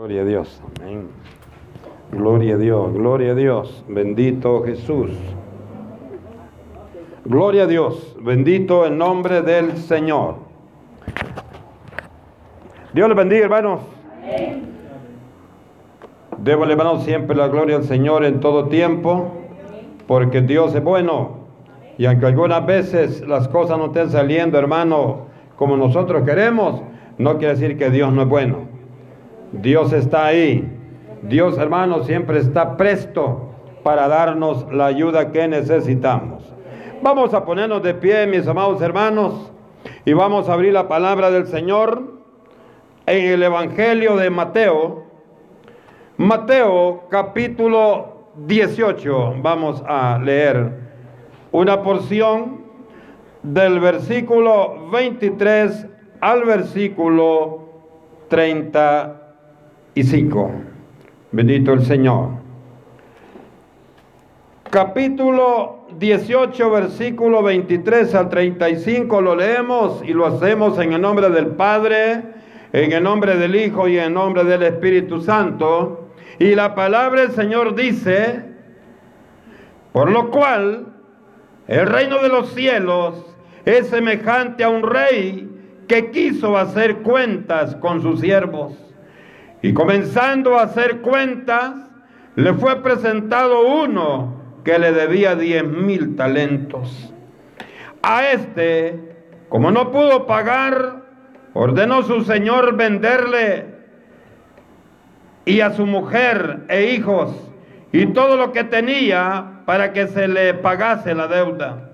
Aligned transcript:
Gloria 0.00 0.22
a 0.22 0.24
Dios. 0.24 0.62
Amén. 0.80 1.08
Gloria 2.10 2.54
a 2.54 2.56
Dios, 2.56 2.94
gloria 2.94 3.32
a 3.32 3.34
Dios. 3.34 3.84
Bendito 3.86 4.62
Jesús. 4.62 5.10
Gloria 7.26 7.64
a 7.64 7.66
Dios. 7.66 8.16
Bendito 8.18 8.86
el 8.86 8.96
nombre 8.96 9.42
del 9.42 9.76
Señor. 9.76 10.36
Dios 12.94 13.08
les 13.08 13.16
bendiga, 13.18 13.44
hermanos. 13.44 13.80
Debo, 16.38 16.64
hermanos, 16.64 17.04
siempre 17.04 17.36
la 17.36 17.48
gloria 17.48 17.76
al 17.76 17.84
Señor 17.84 18.24
en 18.24 18.40
todo 18.40 18.68
tiempo, 18.68 19.30
porque 20.06 20.40
Dios 20.40 20.74
es 20.74 20.82
bueno. 20.82 21.40
Y 21.98 22.06
aunque 22.06 22.24
algunas 22.24 22.64
veces 22.64 23.20
las 23.28 23.48
cosas 23.48 23.76
no 23.76 23.88
estén 23.88 24.08
saliendo, 24.08 24.58
hermano, 24.58 25.26
como 25.56 25.76
nosotros 25.76 26.24
queremos, 26.24 26.80
no 27.18 27.36
quiere 27.36 27.52
decir 27.52 27.76
que 27.76 27.90
Dios 27.90 28.10
no 28.14 28.22
es 28.22 28.28
bueno. 28.28 28.69
Dios 29.52 29.92
está 29.92 30.26
ahí. 30.26 30.76
Dios, 31.22 31.58
hermano, 31.58 32.04
siempre 32.04 32.38
está 32.38 32.76
presto 32.76 33.50
para 33.82 34.08
darnos 34.08 34.66
la 34.72 34.86
ayuda 34.86 35.32
que 35.32 35.48
necesitamos. 35.48 36.54
Vamos 37.02 37.34
a 37.34 37.44
ponernos 37.44 37.82
de 37.82 37.94
pie, 37.94 38.26
mis 38.26 38.46
amados 38.46 38.80
hermanos, 38.82 39.52
y 40.04 40.12
vamos 40.12 40.48
a 40.48 40.52
abrir 40.52 40.72
la 40.72 40.88
palabra 40.88 41.30
del 41.30 41.46
Señor 41.46 42.02
en 43.06 43.24
el 43.24 43.42
Evangelio 43.42 44.16
de 44.16 44.30
Mateo. 44.30 45.04
Mateo 46.16 47.04
capítulo 47.10 48.28
18. 48.46 49.36
Vamos 49.42 49.82
a 49.86 50.18
leer 50.22 50.72
una 51.52 51.82
porción 51.82 52.60
del 53.42 53.80
versículo 53.80 54.90
23 54.90 55.86
al 56.20 56.44
versículo 56.44 57.68
35. 60.00 60.50
Bendito 61.32 61.72
el 61.74 61.84
Señor. 61.84 62.30
Capítulo 64.70 65.86
18, 65.98 66.70
versículo 66.70 67.42
23 67.42 68.14
al 68.14 68.30
35 68.30 69.20
lo 69.20 69.36
leemos 69.36 70.02
y 70.04 70.12
lo 70.12 70.26
hacemos 70.26 70.78
en 70.78 70.94
el 70.94 71.00
nombre 71.02 71.28
del 71.28 71.48
Padre, 71.48 72.22
en 72.72 72.92
el 72.92 73.02
nombre 73.02 73.36
del 73.36 73.54
Hijo 73.54 73.88
y 73.88 73.98
en 73.98 74.04
el 74.04 74.14
nombre 74.14 74.44
del 74.44 74.62
Espíritu 74.62 75.20
Santo. 75.20 76.08
Y 76.38 76.54
la 76.54 76.74
palabra 76.74 77.20
del 77.22 77.32
Señor 77.32 77.74
dice, 77.74 78.42
por 79.92 80.10
lo 80.10 80.30
cual 80.30 80.94
el 81.66 81.86
reino 81.86 82.22
de 82.22 82.28
los 82.28 82.54
cielos 82.54 83.26
es 83.66 83.88
semejante 83.88 84.64
a 84.64 84.70
un 84.70 84.82
rey 84.82 85.46
que 85.86 86.10
quiso 86.10 86.56
hacer 86.56 86.98
cuentas 86.98 87.74
con 87.76 88.00
sus 88.00 88.20
siervos. 88.20 88.89
Y 89.62 89.74
comenzando 89.74 90.58
a 90.58 90.62
hacer 90.62 91.00
cuentas, 91.00 91.74
le 92.36 92.54
fue 92.54 92.82
presentado 92.82 93.66
uno 93.82 94.40
que 94.64 94.78
le 94.78 94.92
debía 94.92 95.34
diez 95.34 95.64
mil 95.64 96.16
talentos. 96.16 97.12
A 98.02 98.30
este, 98.30 98.98
como 99.48 99.70
no 99.70 99.90
pudo 99.90 100.26
pagar, 100.26 101.02
ordenó 101.52 102.02
su 102.02 102.22
señor 102.22 102.76
venderle 102.76 103.66
y 105.44 105.60
a 105.60 105.72
su 105.72 105.86
mujer 105.86 106.64
e 106.68 106.92
hijos 106.92 107.50
y 107.92 108.06
todo 108.06 108.36
lo 108.36 108.52
que 108.52 108.64
tenía 108.64 109.62
para 109.66 109.92
que 109.92 110.06
se 110.06 110.28
le 110.28 110.54
pagase 110.54 111.14
la 111.14 111.26
deuda. 111.26 111.90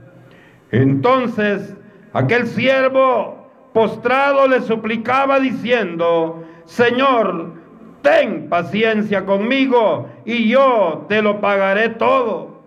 Entonces 0.70 1.75
aquel 2.12 2.47
siervo 2.47 3.50
postrado 3.72 4.47
le 4.48 4.61
suplicaba 4.61 5.41
diciendo, 5.41 6.44
Señor, 6.67 7.55
ten 8.07 8.49
paciencia 8.49 9.27
conmigo 9.27 10.09
y 10.25 10.49
yo 10.49 11.07
te 11.09 11.23
lo 11.23 11.41
pagaré 11.41 11.89
todo. 11.89 12.62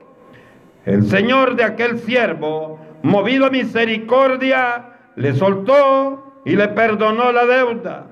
El 0.85 1.05
Señor 1.05 1.55
de 1.55 1.63
aquel 1.63 1.99
siervo, 1.99 2.77
movido 3.03 3.45
a 3.45 3.49
misericordia, 3.49 4.97
le 5.15 5.33
soltó 5.33 6.41
y 6.43 6.57
le 6.57 6.67
perdonó 6.67 7.31
la 7.31 7.45
deuda. 7.45 8.07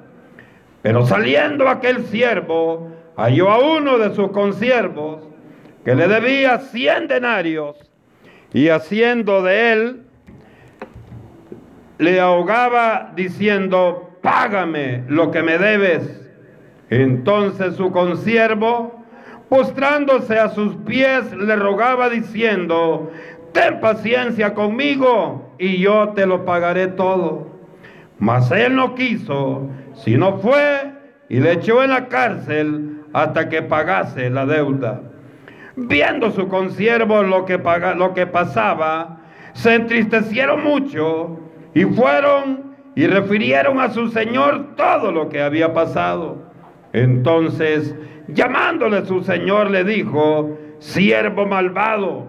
Pero 0.82 1.06
saliendo 1.06 1.68
aquel 1.68 2.06
siervo, 2.06 2.92
halló 3.18 3.50
a 3.52 3.60
uno 3.60 3.98
de 3.98 4.16
sus 4.16 4.32
consiervos 4.32 5.22
que 5.84 5.96
le 5.96 6.08
debía 6.08 6.60
cien 6.60 7.10
denarios 7.10 7.76
y 8.54 8.70
haciendo 8.70 9.42
de 9.42 9.74
él, 9.74 10.02
le 11.98 12.22
ahogaba 12.22 13.12
diciendo, 13.18 14.18
págame 14.22 15.04
lo 15.10 15.30
que 15.32 15.44
me 15.44 15.58
debes. 15.58 16.27
Entonces 16.90 17.76
su 17.76 17.92
consiervo, 17.92 19.04
postrándose 19.50 20.40
a 20.40 20.50
sus 20.50 20.76
pies, 20.78 21.34
le 21.34 21.56
rogaba 21.56 22.10
diciendo, 22.10 23.12
ten 23.52 23.80
paciencia 23.80 24.54
conmigo 24.54 25.54
y 25.58 25.78
yo 25.80 26.10
te 26.10 26.26
lo 26.26 26.46
pagaré 26.46 26.88
todo. 26.88 27.48
Mas 28.20 28.52
él 28.52 28.76
no 28.76 28.96
quiso, 28.96 29.70
sino 29.94 30.38
fue 30.40 30.94
y 31.30 31.40
le 31.40 31.54
echó 31.54 31.84
en 31.84 31.92
la 31.92 32.08
cárcel 32.08 33.02
hasta 33.14 33.50
que 33.50 33.62
pagase 33.62 34.30
la 34.30 34.46
deuda. 34.46 35.02
Viendo 35.76 36.32
su 36.32 36.48
consiervo 36.48 37.22
lo 37.22 37.46
que, 37.46 37.60
lo 37.96 38.14
que 38.14 38.26
pasaba, 38.26 39.22
se 39.54 39.76
entristecieron 39.76 40.64
mucho 40.64 41.40
y 41.74 41.84
fueron 41.84 42.76
y 42.96 43.06
refirieron 43.06 43.80
a 43.80 43.90
su 43.90 44.10
señor 44.10 44.76
todo 44.76 45.12
lo 45.12 45.30
que 45.30 45.42
había 45.42 45.74
pasado. 45.74 46.47
Entonces, 46.98 47.96
llamándole 48.28 49.06
su 49.06 49.22
señor, 49.24 49.70
le 49.70 49.84
dijo, 49.84 50.58
siervo 50.80 51.46
malvado, 51.46 52.28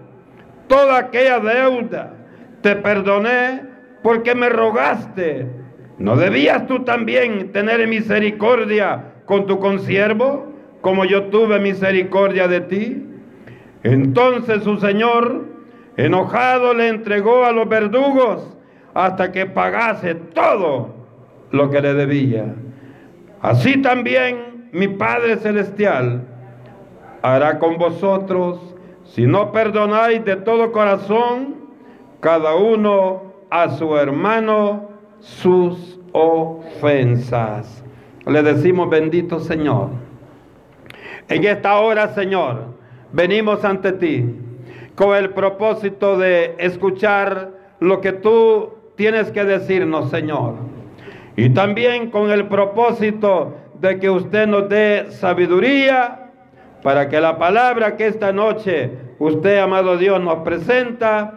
toda 0.67 0.99
aquella 0.99 1.39
deuda 1.39 2.13
te 2.61 2.75
perdoné 2.75 3.63
porque 4.03 4.35
me 4.35 4.47
rogaste. 4.47 5.47
¿No 5.97 6.15
debías 6.15 6.67
tú 6.67 6.83
también 6.83 7.51
tener 7.51 7.85
misericordia 7.87 9.13
con 9.25 9.47
tu 9.47 9.57
consiervo, 9.57 10.53
como 10.81 11.03
yo 11.03 11.23
tuve 11.25 11.59
misericordia 11.59 12.47
de 12.47 12.61
ti? 12.61 13.05
Entonces 13.81 14.63
su 14.63 14.77
señor, 14.77 15.45
enojado, 15.97 16.75
le 16.75 16.89
entregó 16.89 17.43
a 17.43 17.51
los 17.51 17.67
verdugos 17.67 18.55
hasta 18.93 19.31
que 19.31 19.47
pagase 19.47 20.13
todo 20.13 20.93
lo 21.49 21.71
que 21.71 21.81
le 21.81 21.95
debía. 21.95 22.53
Así 23.41 23.81
también 23.81 24.48
mi 24.71 24.87
Padre 24.87 25.37
Celestial 25.37 26.21
hará 27.21 27.59
con 27.59 27.77
vosotros 27.77 28.75
si 29.03 29.25
no 29.25 29.51
perdonáis 29.51 30.23
de 30.23 30.35
todo 30.35 30.71
corazón 30.71 31.55
cada 32.19 32.55
uno 32.55 33.23
a 33.49 33.69
su 33.69 33.95
hermano 33.97 34.89
sus 35.19 35.99
ofensas. 36.11 37.83
Le 38.25 38.43
decimos 38.43 38.89
bendito 38.89 39.39
Señor. 39.39 39.89
En 41.27 41.43
esta 41.43 41.79
hora, 41.79 42.09
Señor, 42.09 42.65
venimos 43.11 43.63
ante 43.63 43.93
ti 43.93 44.35
con 44.95 45.15
el 45.15 45.29
propósito 45.29 46.17
de 46.17 46.55
escuchar 46.57 47.51
lo 47.79 48.01
que 48.01 48.13
tú 48.13 48.71
tienes 48.95 49.31
que 49.31 49.45
decirnos, 49.45 50.09
Señor. 50.09 50.55
Y 51.35 51.51
también 51.51 52.09
con 52.09 52.31
el 52.31 52.47
propósito 52.47 53.55
de 53.79 53.99
que 53.99 54.09
usted 54.09 54.47
nos 54.47 54.69
dé 54.69 55.07
sabiduría 55.11 56.31
para 56.83 57.09
que 57.09 57.19
la 57.19 57.37
palabra 57.37 57.95
que 57.97 58.07
esta 58.07 58.31
noche 58.31 58.91
usted, 59.19 59.59
amado 59.59 59.97
Dios, 59.97 60.21
nos 60.21 60.39
presenta, 60.39 61.33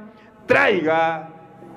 traiga 0.46 1.28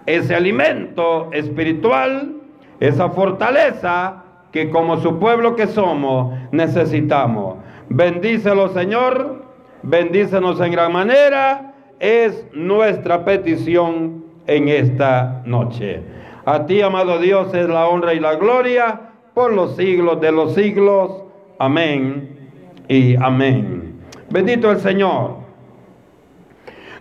ese 0.06 0.36
alimento 0.36 1.30
espiritual, 1.34 2.36
esa 2.80 3.10
fortaleza 3.10 4.24
que 4.52 4.70
como 4.70 4.98
su 4.98 5.20
pueblo 5.20 5.56
que 5.56 5.68
somos 5.68 6.38
necesitamos. 6.52 7.58
Bendícelo, 7.90 8.70
Señor, 8.70 9.44
bendícenos 9.84 10.62
en 10.62 10.72
gran 10.72 10.94
manera, 10.94 11.74
es 12.00 12.46
nuestra 12.54 13.26
petición 13.26 14.26
en 14.48 14.70
esta 14.70 15.42
noche. 15.46 16.02
A 16.46 16.66
ti, 16.66 16.82
amado 16.82 17.20
Dios, 17.20 17.54
es 17.54 17.68
la 17.68 17.88
honra 17.88 18.14
y 18.14 18.20
la 18.20 18.36
gloria 18.36 19.15
por 19.36 19.54
los 19.54 19.76
siglos 19.76 20.20
de 20.22 20.32
los 20.32 20.56
siglos. 20.56 21.12
Amén 21.60 22.50
y 22.88 23.16
amén. 23.18 24.00
Bendito 24.32 24.72
el 24.72 24.80
Señor. 24.80 25.36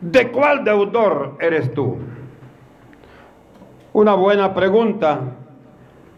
¿De 0.00 0.30
cuál 0.30 0.64
deudor 0.64 1.38
eres 1.40 1.72
tú? 1.72 1.96
Una 3.94 4.14
buena 4.14 4.52
pregunta, 4.52 5.20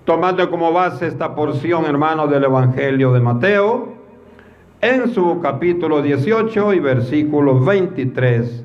tomando 0.07 0.51
como 0.51 0.73
base 0.73 1.07
esta 1.07 1.35
porción, 1.35 1.85
hermano, 1.85 2.27
del 2.27 2.45
Evangelio 2.45 3.13
de 3.13 3.21
Mateo, 3.21 3.95
en 4.81 5.11
su 5.13 5.41
capítulo 5.41 6.01
18 6.01 6.73
y 6.73 6.81
versículos 6.81 7.65
23 7.65 8.65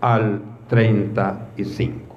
al 0.00 0.42
35. 0.68 2.16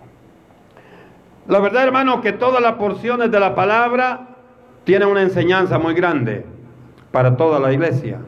La 1.47 1.59
verdad, 1.59 1.83
hermano, 1.83 2.21
que 2.21 2.33
todas 2.33 2.61
las 2.61 2.73
porciones 2.73 3.29
de 3.31 3.39
la 3.39 3.53
palabra 3.53 4.30
tienen 4.91 5.07
una 5.07 5.21
enseñanza 5.21 5.79
muy 5.79 5.93
grande. 5.93 6.43
para 7.11 7.38
toda 7.38 7.61
la 7.61 7.71
iglesia. 7.71 8.19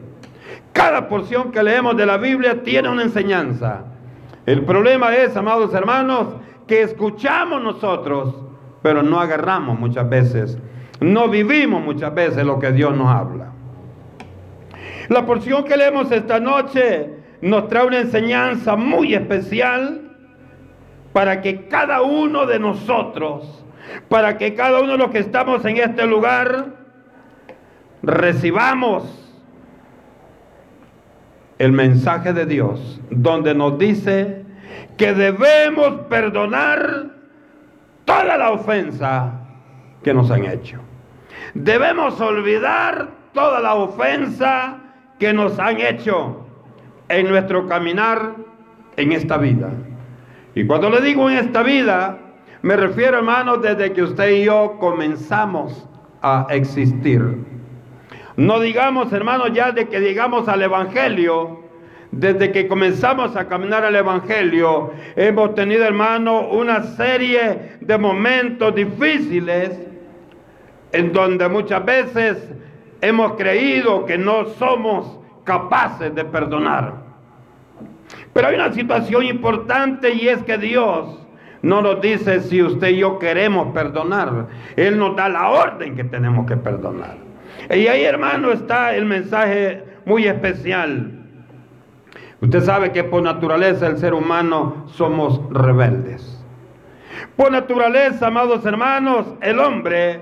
Cada 0.72 1.08
porción 1.10 1.52
que 1.52 1.62
leemos 1.62 1.94
de 1.94 2.06
la 2.06 2.16
Biblia 2.16 2.62
tiene 2.62 2.88
una 2.88 3.02
enseñanza. 3.02 3.84
El 4.46 4.64
problema 4.64 5.14
es, 5.14 5.36
amados 5.36 5.74
hermanos, 5.74 6.28
que 6.66 6.80
escuchamos 6.80 7.62
nosotros, 7.62 8.34
pero 8.82 9.02
no 9.02 9.20
agarramos 9.20 9.78
muchas 9.78 10.08
veces, 10.08 10.58
no 11.00 11.28
vivimos 11.28 11.82
muchas 11.82 12.14
veces 12.14 12.44
lo 12.46 12.58
que 12.58 12.72
Dios 12.72 12.96
nos 12.96 13.08
habla. 13.08 13.52
La 15.10 15.26
porción 15.26 15.64
que 15.64 15.76
leemos 15.76 16.10
esta 16.12 16.40
noche 16.40 17.10
nos 17.42 17.68
trae 17.68 17.86
una 17.86 18.00
enseñanza 18.00 18.74
muy 18.74 19.14
especial 19.14 20.00
para 21.12 21.42
que 21.42 21.68
cada 21.68 22.00
uno 22.00 22.46
de 22.46 22.58
nosotros, 22.58 23.63
para 24.08 24.38
que 24.38 24.54
cada 24.54 24.80
uno 24.80 24.92
de 24.92 24.98
los 24.98 25.10
que 25.10 25.18
estamos 25.18 25.64
en 25.64 25.76
este 25.76 26.06
lugar, 26.06 26.66
recibamos 28.02 29.24
el 31.58 31.72
mensaje 31.72 32.32
de 32.32 32.46
Dios, 32.46 33.00
donde 33.10 33.54
nos 33.54 33.78
dice 33.78 34.44
que 34.96 35.14
debemos 35.14 36.06
perdonar 36.08 37.06
toda 38.04 38.36
la 38.36 38.50
ofensa 38.50 39.40
que 40.02 40.12
nos 40.12 40.30
han 40.30 40.44
hecho. 40.44 40.78
Debemos 41.54 42.20
olvidar 42.20 43.08
toda 43.32 43.60
la 43.60 43.74
ofensa 43.74 44.78
que 45.18 45.32
nos 45.32 45.58
han 45.58 45.80
hecho 45.80 46.46
en 47.08 47.28
nuestro 47.28 47.66
caminar 47.66 48.34
en 48.96 49.12
esta 49.12 49.36
vida. 49.38 49.70
Y 50.54 50.66
cuando 50.66 50.90
le 50.90 51.00
digo 51.00 51.28
en 51.30 51.38
esta 51.38 51.62
vida, 51.62 52.18
me 52.64 52.76
refiero, 52.76 53.18
hermanos, 53.18 53.60
desde 53.60 53.92
que 53.92 54.02
usted 54.02 54.30
y 54.30 54.44
yo 54.44 54.78
comenzamos 54.80 55.86
a 56.22 56.46
existir. 56.48 57.44
No 58.36 58.58
digamos, 58.58 59.12
hermanos, 59.12 59.50
ya 59.52 59.70
de 59.70 59.86
que 59.86 60.00
llegamos 60.00 60.48
al 60.48 60.62
Evangelio, 60.62 61.60
desde 62.10 62.52
que 62.52 62.66
comenzamos 62.66 63.36
a 63.36 63.48
caminar 63.48 63.84
al 63.84 63.94
Evangelio, 63.94 64.92
hemos 65.14 65.54
tenido, 65.54 65.84
hermano, 65.84 66.48
una 66.48 66.84
serie 66.84 67.76
de 67.82 67.98
momentos 67.98 68.74
difíciles 68.74 69.78
en 70.92 71.12
donde 71.12 71.46
muchas 71.50 71.84
veces 71.84 72.48
hemos 73.02 73.34
creído 73.34 74.06
que 74.06 74.16
no 74.16 74.46
somos 74.46 75.18
capaces 75.44 76.14
de 76.14 76.24
perdonar. 76.24 76.94
Pero 78.32 78.48
hay 78.48 78.54
una 78.54 78.72
situación 78.72 79.22
importante 79.24 80.14
y 80.14 80.28
es 80.28 80.42
que 80.44 80.56
Dios 80.56 81.23
no 81.64 81.80
nos 81.80 82.02
dice 82.02 82.40
si 82.40 82.62
usted 82.62 82.88
y 82.88 82.98
yo 82.98 83.18
queremos 83.18 83.72
perdonar. 83.72 84.48
Él 84.76 84.98
nos 84.98 85.16
da 85.16 85.30
la 85.30 85.48
orden 85.48 85.96
que 85.96 86.04
tenemos 86.04 86.46
que 86.46 86.58
perdonar. 86.58 87.16
Y 87.70 87.86
ahí, 87.86 88.04
hermano, 88.04 88.52
está 88.52 88.94
el 88.94 89.06
mensaje 89.06 89.82
muy 90.04 90.26
especial. 90.26 91.10
Usted 92.42 92.60
sabe 92.60 92.92
que 92.92 93.02
por 93.02 93.22
naturaleza 93.22 93.86
el 93.86 93.96
ser 93.96 94.12
humano 94.12 94.84
somos 94.88 95.40
rebeldes. 95.50 96.44
Por 97.34 97.50
naturaleza, 97.50 98.26
amados 98.26 98.66
hermanos, 98.66 99.26
el 99.40 99.58
hombre 99.58 100.20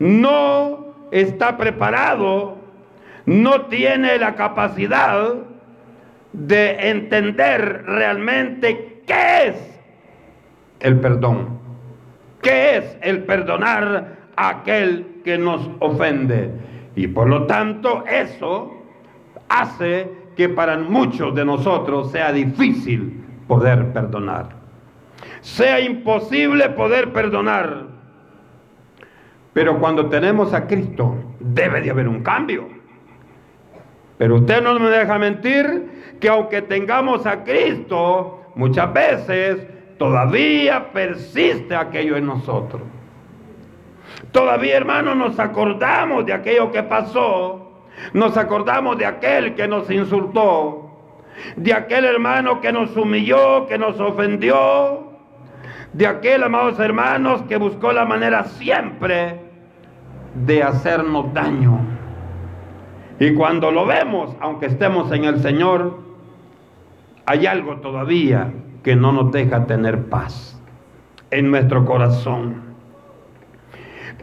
no 0.00 0.96
está 1.12 1.56
preparado, 1.56 2.58
no 3.24 3.66
tiene 3.66 4.18
la 4.18 4.34
capacidad 4.34 5.34
de 6.32 6.90
entender 6.90 7.84
realmente 7.86 9.00
qué 9.06 9.46
es 9.46 9.71
el 10.82 11.00
perdón. 11.00 11.58
¿Qué 12.42 12.76
es 12.76 12.96
el 13.02 13.24
perdonar 13.24 14.16
a 14.36 14.48
aquel 14.48 15.20
que 15.24 15.38
nos 15.38 15.70
ofende? 15.78 16.50
Y 16.96 17.06
por 17.06 17.28
lo 17.28 17.46
tanto 17.46 18.04
eso 18.06 18.72
hace 19.48 20.10
que 20.36 20.48
para 20.48 20.76
muchos 20.78 21.34
de 21.34 21.44
nosotros 21.44 22.10
sea 22.10 22.32
difícil 22.32 23.24
poder 23.46 23.92
perdonar. 23.92 24.48
Sea 25.40 25.80
imposible 25.80 26.68
poder 26.70 27.12
perdonar. 27.12 27.86
Pero 29.52 29.78
cuando 29.78 30.08
tenemos 30.08 30.52
a 30.54 30.66
Cristo 30.66 31.14
debe 31.38 31.80
de 31.80 31.90
haber 31.90 32.08
un 32.08 32.22
cambio. 32.22 32.68
Pero 34.18 34.36
usted 34.36 34.62
no 34.62 34.78
me 34.78 34.88
deja 34.88 35.18
mentir 35.18 36.16
que 36.20 36.28
aunque 36.28 36.62
tengamos 36.62 37.26
a 37.26 37.44
Cristo, 37.44 38.42
muchas 38.54 38.92
veces 38.92 39.66
todavía 39.98 40.92
persiste 40.92 41.74
aquello 41.74 42.16
en 42.16 42.26
nosotros. 42.26 42.82
Todavía, 44.30 44.76
hermanos, 44.76 45.16
nos 45.16 45.38
acordamos 45.38 46.26
de 46.26 46.32
aquello 46.32 46.70
que 46.70 46.82
pasó. 46.82 47.82
Nos 48.12 48.36
acordamos 48.36 48.98
de 48.98 49.06
aquel 49.06 49.54
que 49.54 49.68
nos 49.68 49.90
insultó. 49.90 50.90
De 51.56 51.72
aquel 51.72 52.04
hermano 52.04 52.60
que 52.60 52.72
nos 52.72 52.96
humilló, 52.96 53.66
que 53.66 53.78
nos 53.78 53.98
ofendió. 54.00 55.12
De 55.92 56.06
aquel, 56.06 56.42
amados 56.42 56.78
hermanos, 56.78 57.42
que 57.42 57.56
buscó 57.56 57.92
la 57.92 58.04
manera 58.04 58.44
siempre 58.44 59.40
de 60.34 60.62
hacernos 60.62 61.32
daño. 61.34 61.78
Y 63.18 63.34
cuando 63.34 63.70
lo 63.70 63.86
vemos, 63.86 64.34
aunque 64.40 64.66
estemos 64.66 65.12
en 65.12 65.24
el 65.24 65.40
Señor, 65.40 65.98
hay 67.26 67.46
algo 67.46 67.76
todavía 67.76 68.52
que 68.82 68.96
no 68.96 69.12
nos 69.12 69.32
deja 69.32 69.66
tener 69.66 70.06
paz 70.06 70.60
en 71.30 71.50
nuestro 71.50 71.84
corazón. 71.84 72.62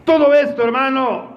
Todo 0.04 0.34
esto, 0.34 0.62
hermano, 0.62 1.36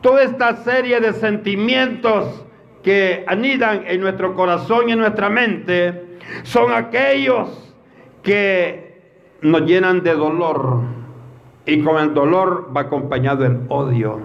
toda 0.00 0.22
esta 0.22 0.56
serie 0.56 1.00
de 1.00 1.12
sentimientos 1.12 2.44
que 2.82 3.24
anidan 3.26 3.84
en 3.86 4.00
nuestro 4.00 4.34
corazón 4.34 4.88
y 4.88 4.92
en 4.92 4.98
nuestra 4.98 5.30
mente, 5.30 6.18
son 6.42 6.72
aquellos 6.72 7.72
que 8.22 9.00
nos 9.40 9.62
llenan 9.62 10.02
de 10.02 10.14
dolor. 10.14 10.80
Y 11.66 11.82
con 11.82 11.98
el 11.98 12.12
dolor 12.12 12.70
va 12.76 12.82
acompañado 12.82 13.46
el 13.46 13.60
odio. 13.68 14.20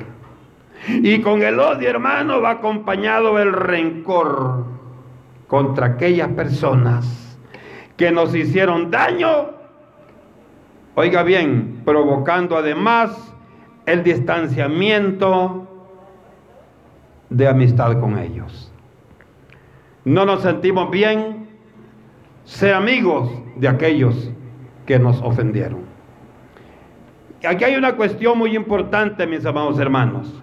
Y 0.87 1.21
con 1.21 1.41
el 1.41 1.59
odio, 1.59 1.89
hermano, 1.89 2.41
va 2.41 2.51
acompañado 2.51 3.39
el 3.39 3.53
rencor 3.53 4.65
contra 5.47 5.87
aquellas 5.87 6.29
personas 6.29 7.28
que 7.99 8.13
nos 8.13 8.33
hicieron 8.33 8.89
daño. 8.89 9.49
Oiga 10.95 11.21
bien, 11.21 11.81
provocando 11.83 12.55
además 12.55 13.11
el 13.85 14.05
distanciamiento 14.05 15.67
de 17.29 17.45
amistad 17.45 17.99
con 17.99 18.17
ellos. 18.17 18.71
No 20.05 20.25
nos 20.25 20.43
sentimos 20.43 20.89
bien 20.89 21.49
ser 22.45 22.73
amigos 22.73 23.29
de 23.57 23.67
aquellos 23.67 24.31
que 24.85 24.97
nos 24.97 25.21
ofendieron. 25.21 25.81
Aquí 27.45 27.65
hay 27.65 27.75
una 27.75 27.97
cuestión 27.97 28.37
muy 28.37 28.55
importante, 28.55 29.27
mis 29.27 29.45
amados 29.45 29.77
hermanos, 29.77 30.41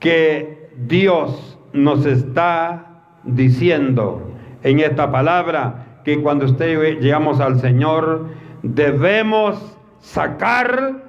que 0.00 0.70
Dios 0.76 1.56
nos 1.72 2.04
está 2.04 3.04
diciendo 3.22 4.31
en 4.62 4.80
esta 4.80 5.10
palabra 5.10 6.00
que 6.04 6.20
cuando 6.20 6.46
usted 6.46 7.00
llegamos 7.00 7.40
al 7.40 7.60
Señor 7.60 8.28
debemos 8.62 9.76
sacar 10.00 11.02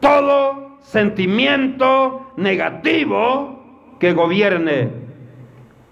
todo 0.00 0.78
sentimiento 0.80 2.32
negativo 2.36 3.62
que 3.98 4.12
gobierne 4.12 4.90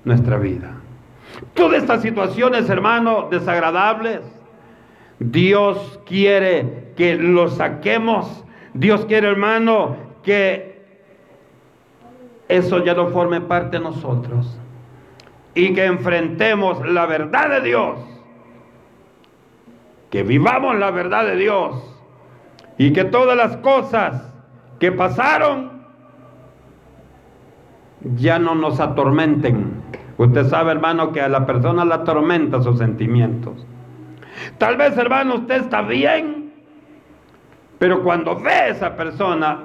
nuestra 0.04 0.38
vida. 0.38 0.72
Todas 1.54 1.82
estas 1.82 2.02
situaciones, 2.02 2.68
hermano, 2.68 3.28
desagradables, 3.30 4.20
Dios 5.18 6.00
quiere 6.06 6.92
que 6.96 7.16
lo 7.16 7.48
saquemos. 7.48 8.44
Dios 8.74 9.04
quiere, 9.06 9.28
hermano, 9.28 9.96
que 10.22 10.82
eso 12.48 12.84
ya 12.84 12.94
no 12.94 13.08
forme 13.08 13.40
parte 13.40 13.78
de 13.78 13.84
nosotros. 13.84 14.59
Y 15.54 15.74
que 15.74 15.84
enfrentemos 15.86 16.86
la 16.88 17.06
verdad 17.06 17.50
de 17.50 17.60
Dios. 17.60 17.98
Que 20.10 20.22
vivamos 20.22 20.76
la 20.76 20.90
verdad 20.90 21.24
de 21.24 21.36
Dios 21.36 21.90
y 22.80 22.94
que 22.94 23.04
todas 23.04 23.36
las 23.36 23.58
cosas 23.58 24.32
que 24.78 24.90
pasaron 24.90 25.82
ya 28.16 28.38
no 28.38 28.54
nos 28.54 28.80
atormenten. 28.80 29.82
Usted 30.16 30.46
sabe, 30.46 30.72
hermano, 30.72 31.12
que 31.12 31.20
a 31.20 31.28
la 31.28 31.44
persona 31.44 31.84
la 31.84 31.96
atormenta 31.96 32.62
sus 32.62 32.78
sentimientos. 32.78 33.66
Tal 34.56 34.78
vez, 34.78 34.96
hermano, 34.96 35.34
usted 35.34 35.60
está 35.60 35.82
bien, 35.82 36.54
pero 37.78 38.02
cuando 38.02 38.40
ve 38.40 38.50
a 38.50 38.68
esa 38.68 38.96
persona, 38.96 39.58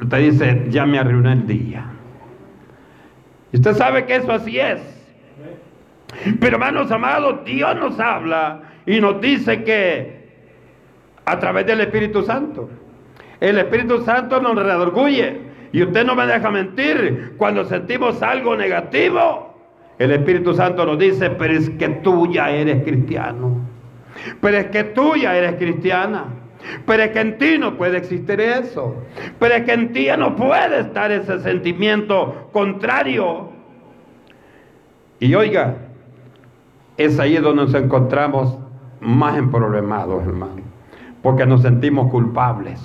usted 0.00 0.18
dice, 0.18 0.66
ya 0.68 0.86
me 0.86 1.00
arruiné 1.00 1.32
el 1.32 1.46
día. 1.48 1.93
Usted 3.54 3.74
sabe 3.74 4.04
que 4.04 4.16
eso 4.16 4.32
así 4.32 4.58
es. 4.58 4.80
Pero 6.40 6.56
hermanos 6.56 6.90
amados, 6.90 7.44
Dios 7.44 7.76
nos 7.76 7.98
habla 8.00 8.62
y 8.84 9.00
nos 9.00 9.20
dice 9.20 9.62
que 9.62 10.24
a 11.24 11.38
través 11.38 11.64
del 11.66 11.80
Espíritu 11.80 12.22
Santo. 12.22 12.68
El 13.40 13.58
Espíritu 13.58 14.02
Santo 14.02 14.40
nos 14.40 14.56
redarguye 14.56 15.40
Y 15.72 15.82
usted 15.82 16.04
no 16.04 16.14
me 16.14 16.26
deja 16.26 16.50
mentir. 16.50 17.34
Cuando 17.36 17.64
sentimos 17.64 18.22
algo 18.22 18.56
negativo, 18.56 19.54
el 19.98 20.10
Espíritu 20.10 20.54
Santo 20.54 20.84
nos 20.84 20.98
dice, 20.98 21.30
pero 21.30 21.54
es 21.54 21.70
que 21.70 21.88
tú 21.88 22.32
ya 22.32 22.50
eres 22.50 22.82
cristiano. 22.82 23.60
Pero 24.40 24.56
es 24.56 24.66
que 24.66 24.84
tú 24.84 25.14
ya 25.16 25.36
eres 25.36 25.54
cristiana. 25.54 26.26
Pero 26.86 27.02
es 27.02 27.10
que 27.10 27.20
en 27.20 27.38
ti 27.38 27.58
no 27.58 27.76
puede 27.76 27.98
existir 27.98 28.40
eso. 28.40 28.94
Pero 29.38 29.54
es 29.54 29.64
que 29.64 29.72
en 29.72 29.92
ti 29.92 30.08
no 30.18 30.36
puede 30.36 30.80
estar 30.80 31.10
ese 31.12 31.40
sentimiento 31.40 32.48
contrario. 32.52 33.50
Y 35.20 35.34
oiga, 35.34 35.76
es 36.96 37.18
ahí 37.18 37.36
donde 37.36 37.64
nos 37.64 37.74
encontramos 37.74 38.58
más 39.00 39.36
emproblemados, 39.36 40.24
hermano. 40.26 40.62
Porque 41.22 41.46
nos 41.46 41.62
sentimos 41.62 42.10
culpables. 42.10 42.80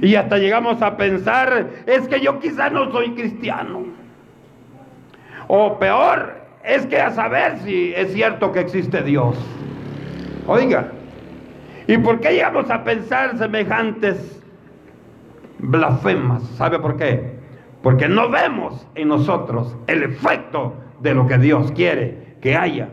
Y 0.00 0.14
hasta 0.14 0.38
llegamos 0.38 0.80
a 0.82 0.96
pensar, 0.96 1.68
es 1.86 2.08
que 2.08 2.20
yo 2.20 2.38
quizás 2.40 2.72
no 2.72 2.90
soy 2.90 3.14
cristiano. 3.14 3.82
O 5.46 5.78
peor, 5.78 6.34
es 6.64 6.86
que 6.86 6.98
a 6.98 7.10
saber 7.10 7.58
si 7.64 7.92
es 7.94 8.12
cierto 8.12 8.50
que 8.52 8.60
existe 8.60 9.02
Dios. 9.02 9.36
Oiga, 10.46 10.90
¿y 11.86 11.98
por 11.98 12.20
qué 12.20 12.32
llegamos 12.32 12.70
a 12.70 12.84
pensar 12.84 13.36
semejantes 13.38 14.42
blasfemas? 15.58 16.42
¿Sabe 16.56 16.78
por 16.78 16.96
qué? 16.96 17.34
Porque 17.82 18.08
no 18.08 18.30
vemos 18.30 18.86
en 18.94 19.08
nosotros 19.08 19.76
el 19.86 20.02
efecto 20.02 20.74
de 21.00 21.14
lo 21.14 21.26
que 21.26 21.38
Dios 21.38 21.70
quiere 21.72 22.36
que 22.40 22.56
haya. 22.56 22.88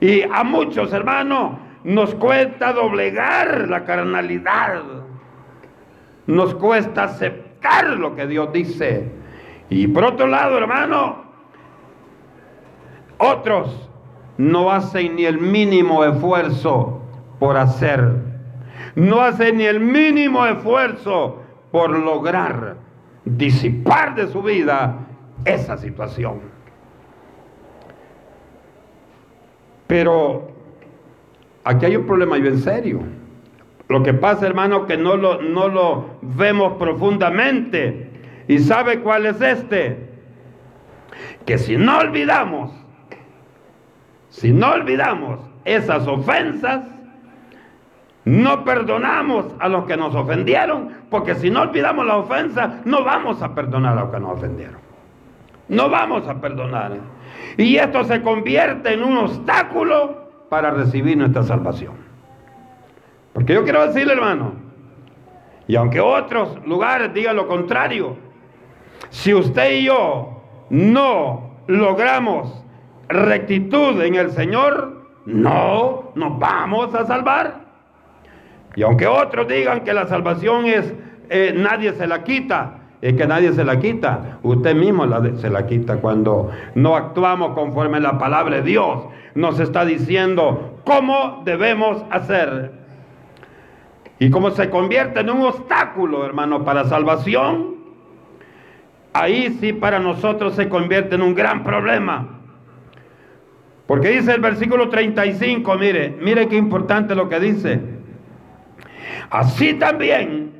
Y 0.00 0.22
a 0.22 0.44
muchos 0.44 0.92
hermanos 0.92 1.58
nos 1.84 2.14
cuesta 2.14 2.72
doblegar 2.72 3.68
la 3.68 3.84
carnalidad. 3.84 4.82
Nos 6.26 6.54
cuesta 6.54 7.04
aceptar 7.04 7.90
lo 7.90 8.14
que 8.16 8.26
Dios 8.26 8.52
dice. 8.52 9.10
Y 9.70 9.86
por 9.88 10.04
otro 10.04 10.26
lado, 10.26 10.58
hermano, 10.58 11.24
otros 13.18 13.88
no 14.38 14.70
hacen 14.70 15.16
ni 15.16 15.24
el 15.24 15.38
mínimo 15.38 16.04
esfuerzo 16.04 16.95
por 17.38 17.56
hacer. 17.56 18.12
No 18.94 19.20
hacen 19.20 19.58
ni 19.58 19.64
el 19.64 19.80
mínimo 19.80 20.46
esfuerzo 20.46 21.42
por 21.70 21.90
lograr 21.90 22.76
disipar 23.24 24.14
de 24.14 24.28
su 24.28 24.42
vida 24.42 24.98
esa 25.44 25.76
situación. 25.76 26.40
Pero 29.86 30.50
aquí 31.64 31.86
hay 31.86 31.96
un 31.96 32.06
problema 32.06 32.38
yo 32.38 32.46
en 32.46 32.58
serio. 32.58 33.00
Lo 33.88 34.02
que 34.02 34.14
pasa, 34.14 34.46
hermano, 34.46 34.86
que 34.86 34.96
no 34.96 35.16
lo, 35.16 35.42
no 35.42 35.68
lo 35.68 36.18
vemos 36.22 36.74
profundamente. 36.74 38.10
¿Y 38.48 38.58
sabe 38.58 39.00
cuál 39.00 39.26
es 39.26 39.40
este? 39.40 40.10
Que 41.44 41.58
si 41.58 41.76
no 41.76 41.98
olvidamos 41.98 42.72
si 44.36 44.52
no 44.52 44.72
olvidamos 44.72 45.40
esas 45.64 46.06
ofensas, 46.06 46.82
no 48.26 48.64
perdonamos 48.64 49.46
a 49.60 49.68
los 49.68 49.84
que 49.84 49.96
nos 49.96 50.12
ofendieron, 50.14 50.90
porque 51.08 51.36
si 51.36 51.48
no 51.48 51.62
olvidamos 51.62 52.04
la 52.04 52.16
ofensa, 52.16 52.80
no 52.84 53.04
vamos 53.04 53.40
a 53.40 53.54
perdonar 53.54 53.96
a 53.96 54.00
los 54.02 54.10
que 54.12 54.18
nos 54.18 54.32
ofendieron. 54.32 54.80
No 55.68 55.88
vamos 55.88 56.26
a 56.28 56.40
perdonar. 56.40 56.98
Y 57.56 57.76
esto 57.76 58.02
se 58.02 58.20
convierte 58.22 58.94
en 58.94 59.04
un 59.04 59.16
obstáculo 59.16 60.26
para 60.48 60.72
recibir 60.72 61.16
nuestra 61.16 61.44
salvación. 61.44 61.94
Porque 63.32 63.54
yo 63.54 63.62
quiero 63.62 63.86
decirle, 63.86 64.14
hermano, 64.14 64.54
y 65.68 65.76
aunque 65.76 66.00
otros 66.00 66.58
lugares 66.66 67.14
digan 67.14 67.36
lo 67.36 67.46
contrario, 67.46 68.16
si 69.10 69.34
usted 69.34 69.70
y 69.70 69.84
yo 69.84 70.42
no 70.70 71.60
logramos 71.68 72.64
rectitud 73.08 74.00
en 74.02 74.16
el 74.16 74.32
Señor, 74.32 75.06
no 75.26 76.10
nos 76.16 76.38
vamos 76.40 76.92
a 76.92 77.06
salvar. 77.06 77.65
Y 78.76 78.82
aunque 78.82 79.06
otros 79.06 79.48
digan 79.48 79.80
que 79.80 79.94
la 79.94 80.06
salvación 80.06 80.66
es, 80.66 80.94
eh, 81.30 81.54
nadie 81.56 81.94
se 81.94 82.06
la 82.06 82.22
quita, 82.22 82.74
es 83.00 83.14
que 83.14 83.26
nadie 83.26 83.52
se 83.52 83.64
la 83.64 83.80
quita, 83.80 84.38
usted 84.42 84.74
mismo 84.74 85.06
se 85.36 85.50
la 85.50 85.66
quita 85.66 85.96
cuando 85.96 86.50
no 86.74 86.94
actuamos 86.94 87.54
conforme 87.54 88.00
la 88.00 88.18
palabra 88.18 88.56
de 88.56 88.62
Dios. 88.62 89.04
Nos 89.34 89.58
está 89.60 89.84
diciendo 89.84 90.80
cómo 90.84 91.42
debemos 91.44 92.04
hacer. 92.10 92.72
Y 94.18 94.30
como 94.30 94.50
se 94.50 94.70
convierte 94.70 95.20
en 95.20 95.30
un 95.30 95.42
obstáculo, 95.42 96.24
hermano, 96.24 96.64
para 96.64 96.84
salvación, 96.84 97.76
ahí 99.12 99.56
sí 99.60 99.72
para 99.72 99.98
nosotros 99.98 100.54
se 100.54 100.68
convierte 100.68 101.14
en 101.14 101.22
un 101.22 101.34
gran 101.34 101.64
problema. 101.64 102.40
Porque 103.86 104.08
dice 104.08 104.32
el 104.34 104.40
versículo 104.40 104.88
35, 104.88 105.76
mire, 105.76 106.16
mire 106.20 106.48
qué 106.48 106.56
importante 106.56 107.14
lo 107.14 107.28
que 107.28 107.40
dice. 107.40 107.95
Así 109.30 109.74
también 109.74 110.52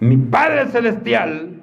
mi 0.00 0.16
Padre 0.16 0.66
Celestial 0.66 1.62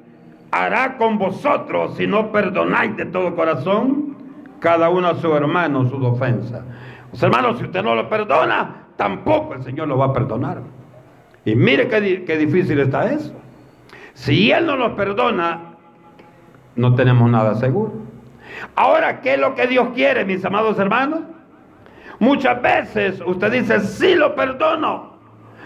hará 0.52 0.98
con 0.98 1.18
vosotros 1.18 1.96
si 1.98 2.08
no 2.08 2.32
perdonáis 2.32 2.96
de 2.96 3.06
todo 3.06 3.36
corazón 3.36 4.16
cada 4.60 4.90
uno 4.90 5.08
a 5.08 5.16
su 5.16 5.34
hermano 5.36 5.90
sus 5.90 6.04
ofensas. 6.04 6.62
Los 7.12 7.22
hermanos, 7.24 7.58
si 7.58 7.66
usted 7.66 7.84
no 7.84 7.96
lo 7.96 8.10
perdona, 8.10 8.88
tampoco 8.96 9.54
el 9.56 9.64
Señor 9.64 9.88
lo 9.88 9.98
va 9.98 10.06
a 10.08 10.14
perdonar. 10.14 10.62
Y 11.46 11.56
mire 11.56 11.88
qué, 11.88 12.24
qué 12.26 12.38
difícil 12.38 12.80
está 12.80 13.12
eso. 13.12 13.34
Si 14.14 14.52
Él 14.52 14.66
no 14.66 14.76
lo 14.76 14.96
perdona, 14.96 15.76
no 16.76 16.96
tenemos 16.96 17.30
nada 17.30 17.56
seguro. 17.56 17.94
Ahora, 18.76 19.22
¿qué 19.22 19.36
es 19.36 19.40
lo 19.40 19.56
que 19.56 19.68
Dios 19.68 19.90
quiere, 19.94 20.26
mis 20.26 20.44
amados 20.44 20.78
hermanos? 20.80 21.22
Muchas 22.20 22.62
veces 22.62 23.22
usted 23.26 23.52
dice, 23.52 23.80
sí 23.82 24.16
lo 24.16 24.36
perdono. 24.36 25.17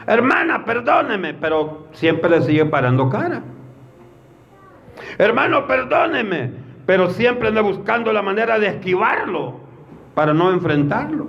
Hermana, 0.08 0.66
perdóneme, 0.66 1.34
pero 1.36 1.88
siempre 1.94 2.30
le 2.30 2.42
sigue 2.42 2.66
parando 2.66 3.10
cara. 3.10 3.42
Hermano, 5.18 5.68
perdóneme, 5.68 6.52
pero 6.86 7.10
siempre 7.10 7.50
anda 7.50 7.62
buscando 7.62 8.12
la 8.12 8.22
manera 8.22 8.60
de 8.60 8.68
esquivarlo 8.68 9.60
para 10.16 10.34
no 10.34 10.52
enfrentarlo. 10.52 11.28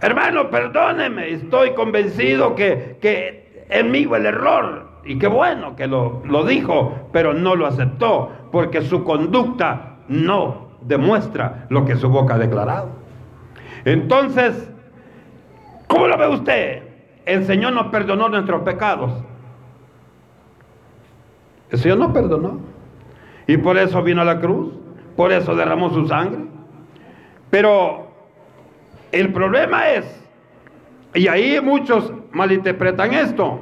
Hermano, 0.00 0.50
perdóneme, 0.50 1.30
estoy 1.30 1.72
convencido 1.72 2.54
que, 2.54 2.98
que 3.00 3.66
es 3.70 3.84
mío 3.84 4.16
el 4.16 4.26
error. 4.26 4.90
Y 5.04 5.18
qué 5.18 5.26
bueno 5.26 5.74
que 5.74 5.86
lo, 5.86 6.22
lo 6.24 6.44
dijo, 6.44 7.08
pero 7.12 7.32
no 7.34 7.56
lo 7.56 7.66
aceptó, 7.66 8.30
porque 8.52 8.82
su 8.82 9.02
conducta 9.04 9.96
no 10.08 10.68
demuestra 10.82 11.66
lo 11.70 11.84
que 11.84 11.96
su 11.96 12.08
boca 12.08 12.34
ha 12.34 12.38
declarado. 12.38 12.90
Entonces, 13.84 14.70
¿cómo 15.88 16.06
lo 16.06 16.16
ve 16.18 16.28
usted? 16.28 16.91
El 17.24 17.44
Señor 17.44 17.72
nos 17.72 17.86
perdonó 17.88 18.28
nuestros 18.28 18.62
pecados. 18.62 19.12
El 21.70 21.78
Señor 21.78 21.98
nos 21.98 22.12
perdonó. 22.12 22.60
Y 23.46 23.56
por 23.56 23.78
eso 23.78 24.02
vino 24.02 24.22
a 24.22 24.24
la 24.24 24.40
cruz. 24.40 24.72
Por 25.16 25.32
eso 25.32 25.54
derramó 25.54 25.90
su 25.90 26.06
sangre. 26.06 26.44
Pero 27.50 28.08
el 29.12 29.32
problema 29.32 29.90
es, 29.90 30.22
y 31.14 31.28
ahí 31.28 31.60
muchos 31.60 32.12
malinterpretan 32.32 33.12
esto, 33.12 33.60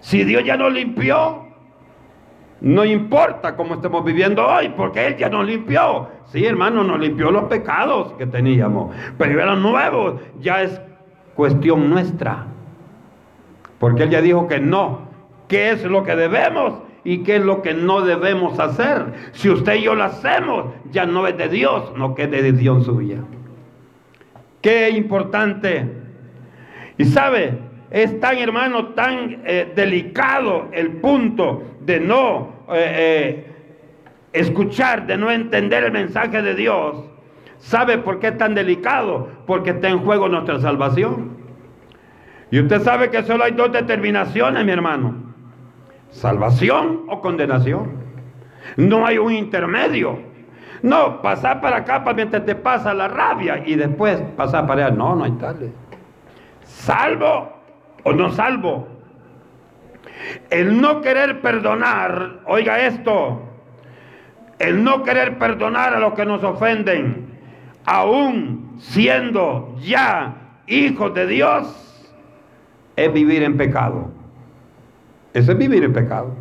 si 0.00 0.24
Dios 0.24 0.44
ya 0.44 0.56
nos 0.56 0.72
limpió, 0.72 1.46
no 2.60 2.84
importa 2.84 3.56
cómo 3.56 3.74
estemos 3.74 4.04
viviendo 4.04 4.46
hoy, 4.46 4.68
porque 4.76 5.06
Él 5.06 5.16
ya 5.16 5.30
nos 5.30 5.46
limpió. 5.46 6.08
Sí, 6.26 6.44
hermano, 6.44 6.84
nos 6.84 7.00
limpió 7.00 7.30
los 7.30 7.44
pecados 7.44 8.12
que 8.14 8.26
teníamos. 8.26 8.94
Pero 9.16 9.46
los 9.46 9.58
nuevos 9.58 10.20
ya 10.40 10.62
es 10.62 10.80
cuestión 11.40 11.88
nuestra. 11.88 12.44
Porque 13.78 14.02
Él 14.02 14.10
ya 14.10 14.20
dijo 14.20 14.46
que 14.46 14.60
no. 14.60 15.08
¿Qué 15.48 15.70
es 15.70 15.82
lo 15.84 16.04
que 16.04 16.14
debemos 16.14 16.74
y 17.02 17.22
qué 17.22 17.36
es 17.36 17.42
lo 17.42 17.62
que 17.62 17.72
no 17.72 18.02
debemos 18.02 18.60
hacer? 18.60 19.06
Si 19.32 19.48
usted 19.48 19.76
y 19.76 19.84
yo 19.84 19.94
lo 19.94 20.04
hacemos, 20.04 20.66
ya 20.90 21.06
no 21.06 21.26
es 21.26 21.38
de 21.38 21.48
Dios, 21.48 21.94
no 21.96 22.14
que 22.14 22.26
de 22.26 22.52
Dios 22.52 22.84
suya. 22.84 23.20
Qué 24.60 24.90
importante. 24.90 25.90
Y 26.98 27.06
sabe, 27.06 27.58
es 27.90 28.20
tan 28.20 28.36
hermano, 28.36 28.88
tan 28.88 29.40
eh, 29.46 29.72
delicado 29.74 30.68
el 30.72 30.90
punto 31.00 31.62
de 31.80 32.00
no 32.00 32.66
eh, 32.70 32.92
eh, 32.98 33.46
escuchar, 34.34 35.06
de 35.06 35.16
no 35.16 35.30
entender 35.30 35.84
el 35.84 35.92
mensaje 35.92 36.42
de 36.42 36.54
Dios. 36.54 37.09
¿Sabe 37.60 37.98
por 37.98 38.18
qué 38.18 38.28
es 38.28 38.38
tan 38.38 38.54
delicado? 38.54 39.28
Porque 39.46 39.70
está 39.70 39.88
en 39.88 40.00
juego 40.00 40.28
nuestra 40.28 40.58
salvación. 40.58 41.38
Y 42.50 42.58
usted 42.58 42.82
sabe 42.82 43.10
que 43.10 43.22
solo 43.22 43.44
hay 43.44 43.52
dos 43.52 43.70
determinaciones, 43.70 44.64
mi 44.64 44.72
hermano. 44.72 45.14
Salvación 46.10 47.02
o 47.08 47.20
condenación. 47.20 48.00
No 48.76 49.06
hay 49.06 49.18
un 49.18 49.32
intermedio. 49.32 50.18
No, 50.82 51.20
pasar 51.20 51.60
para 51.60 51.78
acá 51.78 52.02
para 52.02 52.16
mientras 52.16 52.44
te 52.46 52.54
pasa 52.54 52.94
la 52.94 53.06
rabia 53.06 53.62
y 53.64 53.74
después 53.74 54.20
pasar 54.36 54.66
para 54.66 54.86
allá. 54.86 54.96
No, 54.96 55.14
no 55.14 55.24
hay 55.24 55.32
tal. 55.32 55.70
Salvo 56.64 57.52
o 58.02 58.12
no 58.12 58.30
salvo. 58.30 58.88
El 60.48 60.80
no 60.80 61.02
querer 61.02 61.40
perdonar, 61.40 62.40
oiga 62.46 62.80
esto, 62.80 63.42
el 64.58 64.82
no 64.82 65.02
querer 65.02 65.38
perdonar 65.38 65.94
a 65.94 66.00
los 66.00 66.14
que 66.14 66.26
nos 66.26 66.42
ofenden, 66.44 67.29
aún 67.84 68.76
siendo 68.78 69.76
ya 69.80 70.36
hijos 70.66 71.14
de 71.14 71.26
Dios, 71.26 72.12
es 72.96 73.12
vivir 73.12 73.42
en 73.42 73.56
pecado. 73.56 74.10
Eso 75.32 75.52
es 75.52 75.58
vivir 75.58 75.84
en 75.84 75.92
pecado. 75.92 76.34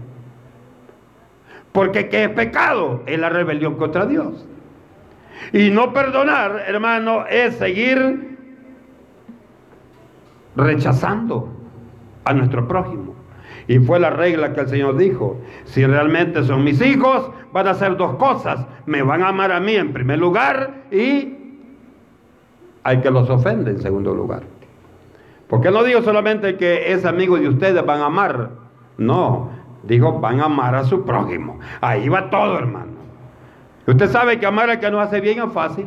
Porque 1.71 2.09
¿qué 2.09 2.25
es 2.25 2.29
pecado? 2.29 3.03
Es 3.05 3.19
la 3.19 3.29
rebelión 3.29 3.75
contra 3.75 4.05
Dios. 4.05 4.45
Y 5.53 5.69
no 5.69 5.93
perdonar, 5.93 6.63
hermano, 6.67 7.25
es 7.27 7.55
seguir 7.55 8.37
rechazando 10.55 11.49
a 12.25 12.33
nuestro 12.33 12.67
prójimo. 12.67 13.08
Y 13.69 13.77
fue 13.77 13.99
la 13.99 14.09
regla 14.09 14.51
que 14.51 14.61
el 14.61 14.67
Señor 14.67 14.97
dijo. 14.97 15.37
Si 15.65 15.85
realmente 15.85 16.43
son 16.43 16.63
mis 16.63 16.81
hijos, 16.81 17.29
van 17.53 17.67
a 17.67 17.71
hacer 17.71 17.97
dos 17.97 18.15
cosas. 18.15 18.65
Me 18.87 19.03
van 19.03 19.21
a 19.21 19.27
amar 19.27 19.51
a 19.51 19.59
mí 19.59 19.75
en 19.75 19.93
primer 19.93 20.17
lugar 20.17 20.85
y 20.91 21.37
hay 22.83 22.99
que 22.99 23.11
los 23.11 23.29
ofende 23.29 23.69
en 23.69 23.79
segundo 23.79 24.15
lugar. 24.15 24.41
Porque 25.47 25.69
no 25.69 25.83
digo 25.83 26.01
solamente 26.01 26.57
que 26.57 26.91
es 26.91 27.05
amigo 27.05 27.37
de 27.37 27.47
ustedes 27.47 27.85
van 27.85 28.01
a 28.01 28.05
amar. 28.07 28.49
No, 28.97 29.51
dijo 29.83 30.19
van 30.19 30.41
a 30.41 30.45
amar 30.45 30.73
a 30.73 30.83
su 30.83 31.05
prójimo. 31.05 31.59
Ahí 31.79 32.09
va 32.09 32.31
todo, 32.31 32.57
hermano. 32.57 32.93
Usted 33.85 34.09
sabe 34.09 34.39
que 34.39 34.47
amar 34.47 34.71
al 34.71 34.79
que 34.79 34.89
nos 34.89 35.05
hace 35.05 35.21
bien 35.21 35.43
es 35.43 35.53
fácil. 35.53 35.85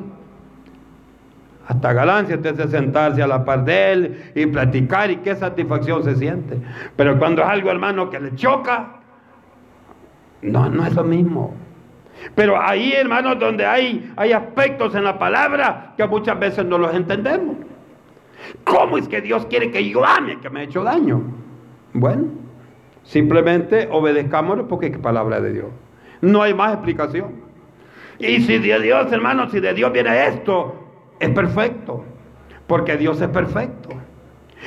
Hasta 1.66 2.20
usted 2.22 2.56
se 2.56 2.68
sentarse 2.68 3.22
a 3.22 3.26
la 3.26 3.44
par 3.44 3.64
de 3.64 3.92
él 3.92 4.32
y 4.34 4.46
platicar 4.46 5.10
y 5.10 5.16
qué 5.18 5.36
satisfacción 5.36 6.02
se 6.02 6.16
siente. 6.16 6.58
Pero 6.96 7.18
cuando 7.18 7.42
es 7.42 7.48
algo, 7.48 7.70
hermano, 7.70 8.10
que 8.10 8.18
le 8.18 8.34
choca, 8.34 9.00
no, 10.42 10.68
no 10.68 10.84
es 10.84 10.94
lo 10.94 11.04
mismo. 11.04 11.54
Pero 12.34 12.60
ahí, 12.60 12.92
hermano, 12.92 13.34
donde 13.36 13.64
hay, 13.64 14.12
hay 14.16 14.32
aspectos 14.32 14.94
en 14.94 15.04
la 15.04 15.18
palabra 15.18 15.94
que 15.96 16.06
muchas 16.06 16.38
veces 16.38 16.64
no 16.64 16.78
los 16.78 16.94
entendemos. 16.94 17.56
¿Cómo 18.64 18.98
es 18.98 19.08
que 19.08 19.20
Dios 19.20 19.46
quiere 19.46 19.70
que 19.70 19.88
yo 19.88 20.04
ame 20.04 20.38
que 20.40 20.50
me 20.50 20.60
ha 20.60 20.62
hecho 20.64 20.82
daño? 20.82 21.22
Bueno, 21.92 22.24
simplemente 23.04 23.88
obedezcámosle 23.90 24.64
porque 24.64 24.86
es 24.86 24.98
palabra 24.98 25.40
de 25.40 25.52
Dios. 25.52 25.66
No 26.20 26.42
hay 26.42 26.54
más 26.54 26.74
explicación. 26.74 27.42
Y 28.18 28.40
si 28.42 28.58
de 28.58 28.80
Dios, 28.80 29.12
hermano, 29.12 29.48
si 29.50 29.60
de 29.60 29.74
Dios 29.74 29.92
viene 29.92 30.26
esto, 30.28 30.81
es 31.22 31.30
perfecto, 31.30 32.04
porque 32.66 32.96
Dios 32.96 33.20
es 33.20 33.28
perfecto. 33.28 33.90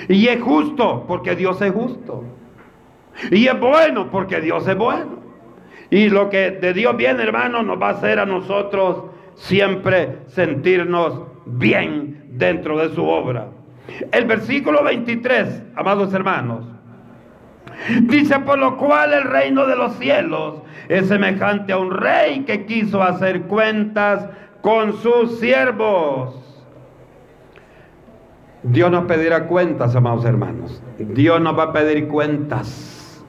Y 0.07 0.27
es 0.27 0.41
justo, 0.41 1.03
porque 1.05 1.35
Dios 1.35 1.61
es 1.61 1.73
justo. 1.73 2.23
Y 3.29 3.47
es 3.47 3.59
bueno, 3.59 4.09
porque 4.09 4.39
Dios 4.39 4.65
es 4.65 4.77
bueno. 4.77 5.19
Y 5.89 6.09
lo 6.09 6.29
que 6.29 6.51
de 6.51 6.73
Dios 6.73 6.95
viene, 6.95 7.23
hermano, 7.23 7.61
nos 7.61 7.79
va 7.81 7.89
a 7.89 7.91
hacer 7.91 8.19
a 8.19 8.25
nosotros 8.25 9.03
siempre 9.35 10.19
sentirnos 10.27 11.23
bien 11.45 12.23
dentro 12.31 12.77
de 12.77 12.95
su 12.95 13.05
obra. 13.05 13.47
El 14.13 14.25
versículo 14.25 14.81
23, 14.81 15.61
amados 15.75 16.13
hermanos, 16.13 16.63
dice, 18.03 18.39
por 18.39 18.57
lo 18.57 18.77
cual 18.77 19.13
el 19.13 19.23
reino 19.25 19.65
de 19.65 19.75
los 19.75 19.93
cielos 19.97 20.61
es 20.87 21.09
semejante 21.09 21.73
a 21.73 21.77
un 21.77 21.91
rey 21.91 22.45
que 22.45 22.65
quiso 22.65 23.03
hacer 23.03 23.41
cuentas 23.41 24.25
con 24.61 24.93
sus 24.93 25.39
siervos. 25.39 26.44
Dios 28.67 28.89
nos 28.89 29.05
pedirá 29.05 29.45
cuentas, 29.45 29.95
amados 29.95 30.25
hermanos. 30.25 30.81
Dios 30.97 31.39
nos 31.39 31.57
va 31.57 31.63
a 31.65 31.73
pedir 31.73 32.07
cuentas. 32.07 33.23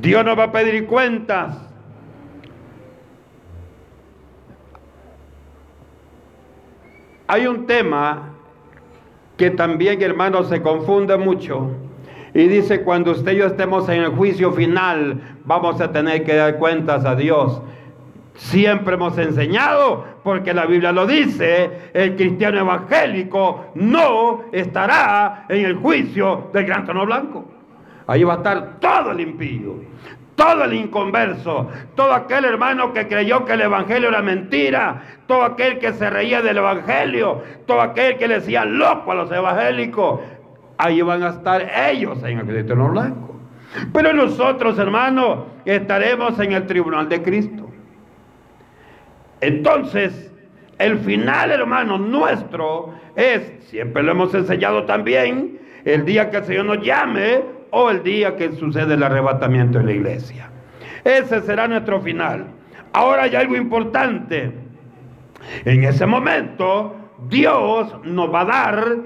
Dios 0.00 0.24
nos 0.24 0.36
va 0.36 0.44
a 0.44 0.52
pedir 0.52 0.86
cuentas. 0.86 1.56
Hay 7.28 7.46
un 7.46 7.66
tema 7.66 8.30
que 9.36 9.50
también, 9.50 10.02
hermanos, 10.02 10.48
se 10.48 10.60
confunde 10.60 11.16
mucho. 11.16 11.70
Y 12.34 12.48
dice, 12.48 12.82
cuando 12.82 13.12
usted 13.12 13.32
y 13.32 13.36
yo 13.36 13.46
estemos 13.46 13.88
en 13.88 14.02
el 14.02 14.10
juicio 14.10 14.50
final, 14.50 15.20
vamos 15.44 15.80
a 15.80 15.92
tener 15.92 16.24
que 16.24 16.34
dar 16.34 16.58
cuentas 16.58 17.04
a 17.04 17.14
Dios. 17.14 17.62
Siempre 18.36 18.94
hemos 18.94 19.16
enseñado, 19.16 20.04
porque 20.22 20.52
la 20.52 20.66
Biblia 20.66 20.92
lo 20.92 21.06
dice, 21.06 21.90
el 21.94 22.16
cristiano 22.16 22.58
evangélico 22.58 23.72
no 23.74 24.44
estará 24.52 25.46
en 25.48 25.64
el 25.64 25.76
juicio 25.76 26.50
del 26.52 26.66
gran 26.66 26.84
trono 26.84 27.06
blanco. 27.06 27.46
Ahí 28.06 28.24
va 28.24 28.34
a 28.34 28.36
estar 28.36 28.78
todo 28.78 29.10
el 29.12 29.20
impío, 29.20 29.76
todo 30.36 30.64
el 30.64 30.74
inconverso, 30.74 31.68
todo 31.94 32.12
aquel 32.12 32.44
hermano 32.44 32.92
que 32.92 33.08
creyó 33.08 33.44
que 33.46 33.54
el 33.54 33.62
evangelio 33.62 34.10
era 34.10 34.20
mentira, 34.20 35.02
todo 35.26 35.42
aquel 35.42 35.78
que 35.78 35.94
se 35.94 36.08
reía 36.10 36.42
del 36.42 36.58
evangelio, 36.58 37.42
todo 37.66 37.80
aquel 37.80 38.18
que 38.18 38.28
le 38.28 38.34
decía 38.34 38.64
loco 38.64 39.12
a 39.12 39.14
los 39.14 39.32
evangélicos. 39.32 40.20
Ahí 40.76 41.00
van 41.00 41.22
a 41.22 41.30
estar 41.30 41.66
ellos 41.90 42.22
en 42.22 42.38
el 42.38 42.66
trono 42.66 42.90
blanco. 42.90 43.34
Pero 43.92 44.12
nosotros, 44.12 44.78
hermanos, 44.78 45.46
estaremos 45.64 46.38
en 46.38 46.52
el 46.52 46.66
tribunal 46.66 47.08
de 47.08 47.22
Cristo. 47.22 47.65
Entonces, 49.46 50.32
el 50.80 50.98
final, 50.98 51.52
hermano, 51.52 51.98
nuestro 51.98 52.92
es, 53.14 53.52
siempre 53.66 54.02
lo 54.02 54.10
hemos 54.10 54.34
enseñado 54.34 54.86
también, 54.86 55.60
el 55.84 56.04
día 56.04 56.30
que 56.30 56.38
el 56.38 56.44
Señor 56.44 56.64
nos 56.64 56.82
llame 56.82 57.42
o 57.70 57.88
el 57.88 58.02
día 58.02 58.34
que 58.34 58.50
sucede 58.54 58.94
el 58.94 59.04
arrebatamiento 59.04 59.78
en 59.78 59.86
la 59.86 59.92
iglesia. 59.92 60.50
Ese 61.04 61.42
será 61.42 61.68
nuestro 61.68 62.00
final. 62.00 62.46
Ahora 62.92 63.22
hay 63.22 63.36
algo 63.36 63.54
importante. 63.54 64.52
En 65.64 65.84
ese 65.84 66.06
momento, 66.06 66.96
Dios 67.28 67.94
nos 68.02 68.34
va 68.34 68.40
a 68.40 68.44
dar 68.46 68.96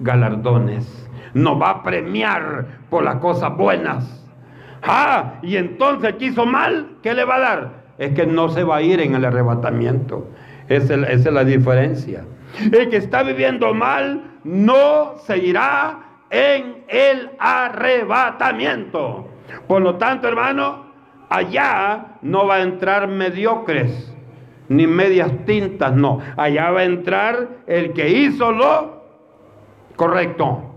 galardones, 0.00 1.08
nos 1.32 1.62
va 1.62 1.70
a 1.70 1.82
premiar 1.84 2.66
por 2.90 3.04
las 3.04 3.16
cosas 3.16 3.56
buenas. 3.56 4.26
Ah, 4.82 5.34
y 5.42 5.56
entonces 5.56 6.12
quiso 6.14 6.44
mal, 6.44 6.96
¿qué 7.04 7.14
le 7.14 7.24
va 7.24 7.36
a 7.36 7.40
dar? 7.40 7.79
Es 8.00 8.14
que 8.14 8.26
no 8.26 8.48
se 8.48 8.64
va 8.64 8.76
a 8.76 8.82
ir 8.82 8.98
en 8.98 9.14
el 9.14 9.26
arrebatamiento. 9.26 10.26
Esa 10.68 10.94
es, 10.94 11.30
la 11.30 11.44
diferencia. 11.44 12.24
El 12.72 12.88
que 12.88 12.96
está 12.96 13.22
viviendo 13.22 13.74
mal 13.74 14.38
no 14.42 15.16
se 15.26 15.36
irá 15.36 15.98
en 16.30 16.82
el 16.88 17.30
arrebatamiento. 17.38 19.28
Por 19.68 19.82
lo 19.82 19.96
tanto, 19.96 20.28
hermano, 20.28 20.86
allá 21.28 22.16
no 22.22 22.46
va 22.46 22.54
a 22.56 22.62
entrar 22.62 23.06
mediocres, 23.06 24.10
ni 24.68 24.86
medias 24.86 25.30
tintas, 25.44 25.94
no. 25.94 26.20
Allá 26.38 26.70
va 26.70 26.80
a 26.80 26.84
entrar 26.84 27.48
el 27.66 27.92
que 27.92 28.08
hizo 28.08 28.50
lo 28.50 29.04
correcto. 29.96 30.74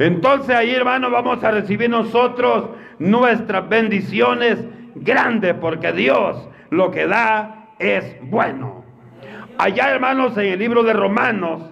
Entonces 0.00 0.56
ahí, 0.56 0.74
hermano, 0.74 1.08
vamos 1.08 1.44
a 1.44 1.52
recibir 1.52 1.88
nosotros 1.88 2.70
nuestras 2.98 3.68
bendiciones 3.68 4.58
grandes, 4.96 5.54
porque 5.54 5.92
Dios 5.92 6.48
lo 6.74 6.90
que 6.90 7.06
da 7.06 7.68
es 7.78 8.16
bueno. 8.22 8.84
Allá, 9.58 9.90
hermanos, 9.90 10.36
en 10.36 10.46
el 10.46 10.58
libro 10.58 10.82
de 10.82 10.92
Romanos, 10.92 11.62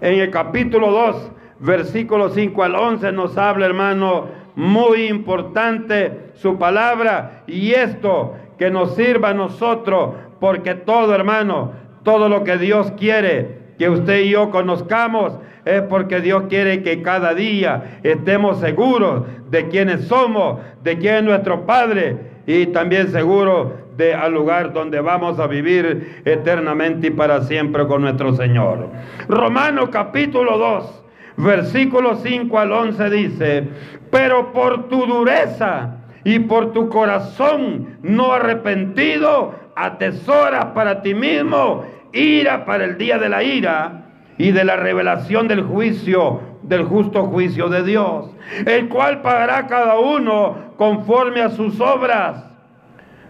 en 0.00 0.20
el 0.20 0.30
capítulo 0.30 0.90
2, 0.90 1.32
versículo 1.58 2.28
5 2.28 2.62
al 2.62 2.74
11, 2.76 3.12
nos 3.12 3.36
habla, 3.36 3.66
hermano, 3.66 4.26
muy 4.54 5.06
importante 5.06 6.30
su 6.34 6.58
palabra 6.58 7.42
y 7.46 7.72
esto 7.72 8.36
que 8.58 8.70
nos 8.70 8.94
sirva 8.94 9.30
a 9.30 9.34
nosotros, 9.34 10.14
porque 10.38 10.74
todo, 10.74 11.14
hermano, 11.14 11.72
todo 12.04 12.28
lo 12.28 12.44
que 12.44 12.56
Dios 12.58 12.92
quiere 12.92 13.64
que 13.78 13.88
usted 13.88 14.20
y 14.20 14.30
yo 14.30 14.50
conozcamos 14.50 15.36
es 15.64 15.82
porque 15.82 16.20
Dios 16.20 16.44
quiere 16.48 16.82
que 16.82 17.02
cada 17.02 17.34
día 17.34 17.98
estemos 18.04 18.60
seguros 18.60 19.24
de 19.50 19.68
quiénes 19.68 20.06
somos, 20.06 20.60
de 20.84 20.98
quién 20.98 21.16
es 21.16 21.22
nuestro 21.24 21.66
Padre 21.66 22.16
y 22.46 22.66
también 22.66 23.08
seguro 23.08 23.83
de 23.96 24.14
al 24.14 24.32
lugar 24.32 24.72
donde 24.72 25.00
vamos 25.00 25.38
a 25.38 25.46
vivir 25.46 26.22
eternamente 26.24 27.08
y 27.08 27.10
para 27.10 27.42
siempre 27.42 27.86
con 27.86 28.02
nuestro 28.02 28.34
Señor. 28.34 28.88
Romanos 29.28 29.90
capítulo 29.90 30.58
2, 30.58 31.04
versículo 31.36 32.16
5 32.16 32.58
al 32.58 32.72
11 32.72 33.10
dice, 33.10 33.68
pero 34.10 34.52
por 34.52 34.88
tu 34.88 35.06
dureza 35.06 35.96
y 36.24 36.38
por 36.40 36.72
tu 36.72 36.88
corazón 36.88 37.98
no 38.02 38.32
arrepentido, 38.32 39.54
atesoras 39.76 40.66
para 40.66 41.02
ti 41.02 41.14
mismo 41.14 41.84
ira 42.14 42.64
para 42.64 42.84
el 42.84 42.96
día 42.96 43.18
de 43.18 43.28
la 43.28 43.42
ira 43.42 44.04
y 44.38 44.52
de 44.52 44.64
la 44.64 44.76
revelación 44.76 45.48
del 45.48 45.62
juicio, 45.62 46.40
del 46.62 46.84
justo 46.84 47.24
juicio 47.26 47.68
de 47.68 47.82
Dios, 47.82 48.30
el 48.66 48.88
cual 48.88 49.20
pagará 49.20 49.66
cada 49.66 49.98
uno 49.98 50.56
conforme 50.76 51.40
a 51.40 51.50
sus 51.50 51.80
obras. 51.80 52.44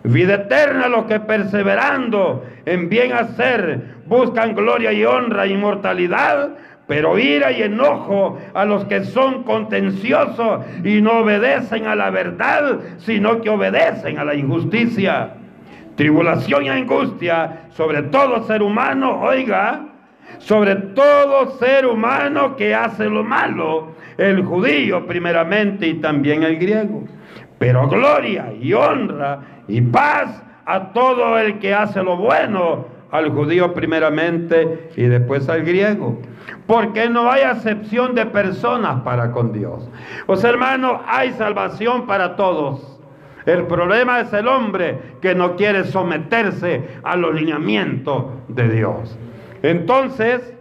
Vida 0.04 0.34
eterna 0.34 0.88
los 0.88 1.06
que 1.06 1.18
perseverando 1.18 2.44
en 2.66 2.90
bien 2.90 3.14
hacer 3.14 3.94
buscan 4.06 4.54
gloria 4.54 4.92
y 4.92 5.02
honra 5.02 5.46
e 5.46 5.52
inmortalidad, 5.52 6.50
pero 6.86 7.18
ira 7.18 7.50
y 7.52 7.62
enojo 7.62 8.38
a 8.52 8.66
los 8.66 8.84
que 8.84 9.04
son 9.04 9.44
contenciosos 9.44 10.60
y 10.84 11.00
no 11.00 11.20
obedecen 11.20 11.86
a 11.86 11.96
la 11.96 12.10
verdad, 12.10 12.80
sino 12.98 13.40
que 13.40 13.48
obedecen 13.48 14.18
a 14.18 14.24
la 14.24 14.34
injusticia. 14.34 15.36
Tribulación 15.96 16.66
y 16.66 16.68
angustia 16.68 17.62
sobre 17.70 18.02
todo 18.02 18.46
ser 18.46 18.62
humano, 18.62 19.22
oiga, 19.22 19.86
sobre 20.36 20.76
todo 20.76 21.58
ser 21.58 21.86
humano 21.86 22.56
que 22.56 22.74
hace 22.74 23.06
lo 23.06 23.24
malo, 23.24 23.94
el 24.18 24.44
judío 24.44 25.06
primeramente 25.06 25.86
y 25.86 25.94
también 25.94 26.42
el 26.42 26.58
griego. 26.58 27.04
Pero 27.64 27.88
gloria 27.88 28.52
y 28.60 28.74
honra 28.74 29.40
y 29.68 29.80
paz 29.80 30.42
a 30.66 30.92
todo 30.92 31.38
el 31.38 31.58
que 31.60 31.72
hace 31.72 32.02
lo 32.02 32.18
bueno, 32.18 32.84
al 33.10 33.30
judío 33.30 33.72
primeramente 33.72 34.90
y 34.96 35.04
después 35.04 35.48
al 35.48 35.64
griego. 35.64 36.20
Porque 36.66 37.08
no 37.08 37.30
hay 37.30 37.40
acepción 37.40 38.14
de 38.14 38.26
personas 38.26 39.00
para 39.00 39.32
con 39.32 39.54
Dios. 39.54 39.88
Pues 40.26 40.44
hermanos, 40.44 41.00
hay 41.06 41.32
salvación 41.32 42.06
para 42.06 42.36
todos. 42.36 43.00
El 43.46 43.66
problema 43.66 44.20
es 44.20 44.30
el 44.34 44.46
hombre 44.46 44.98
que 45.22 45.34
no 45.34 45.56
quiere 45.56 45.84
someterse 45.84 46.86
a 47.02 47.16
los 47.16 47.34
lineamientos 47.34 48.26
de 48.48 48.68
Dios. 48.68 49.18
Entonces, 49.62 50.52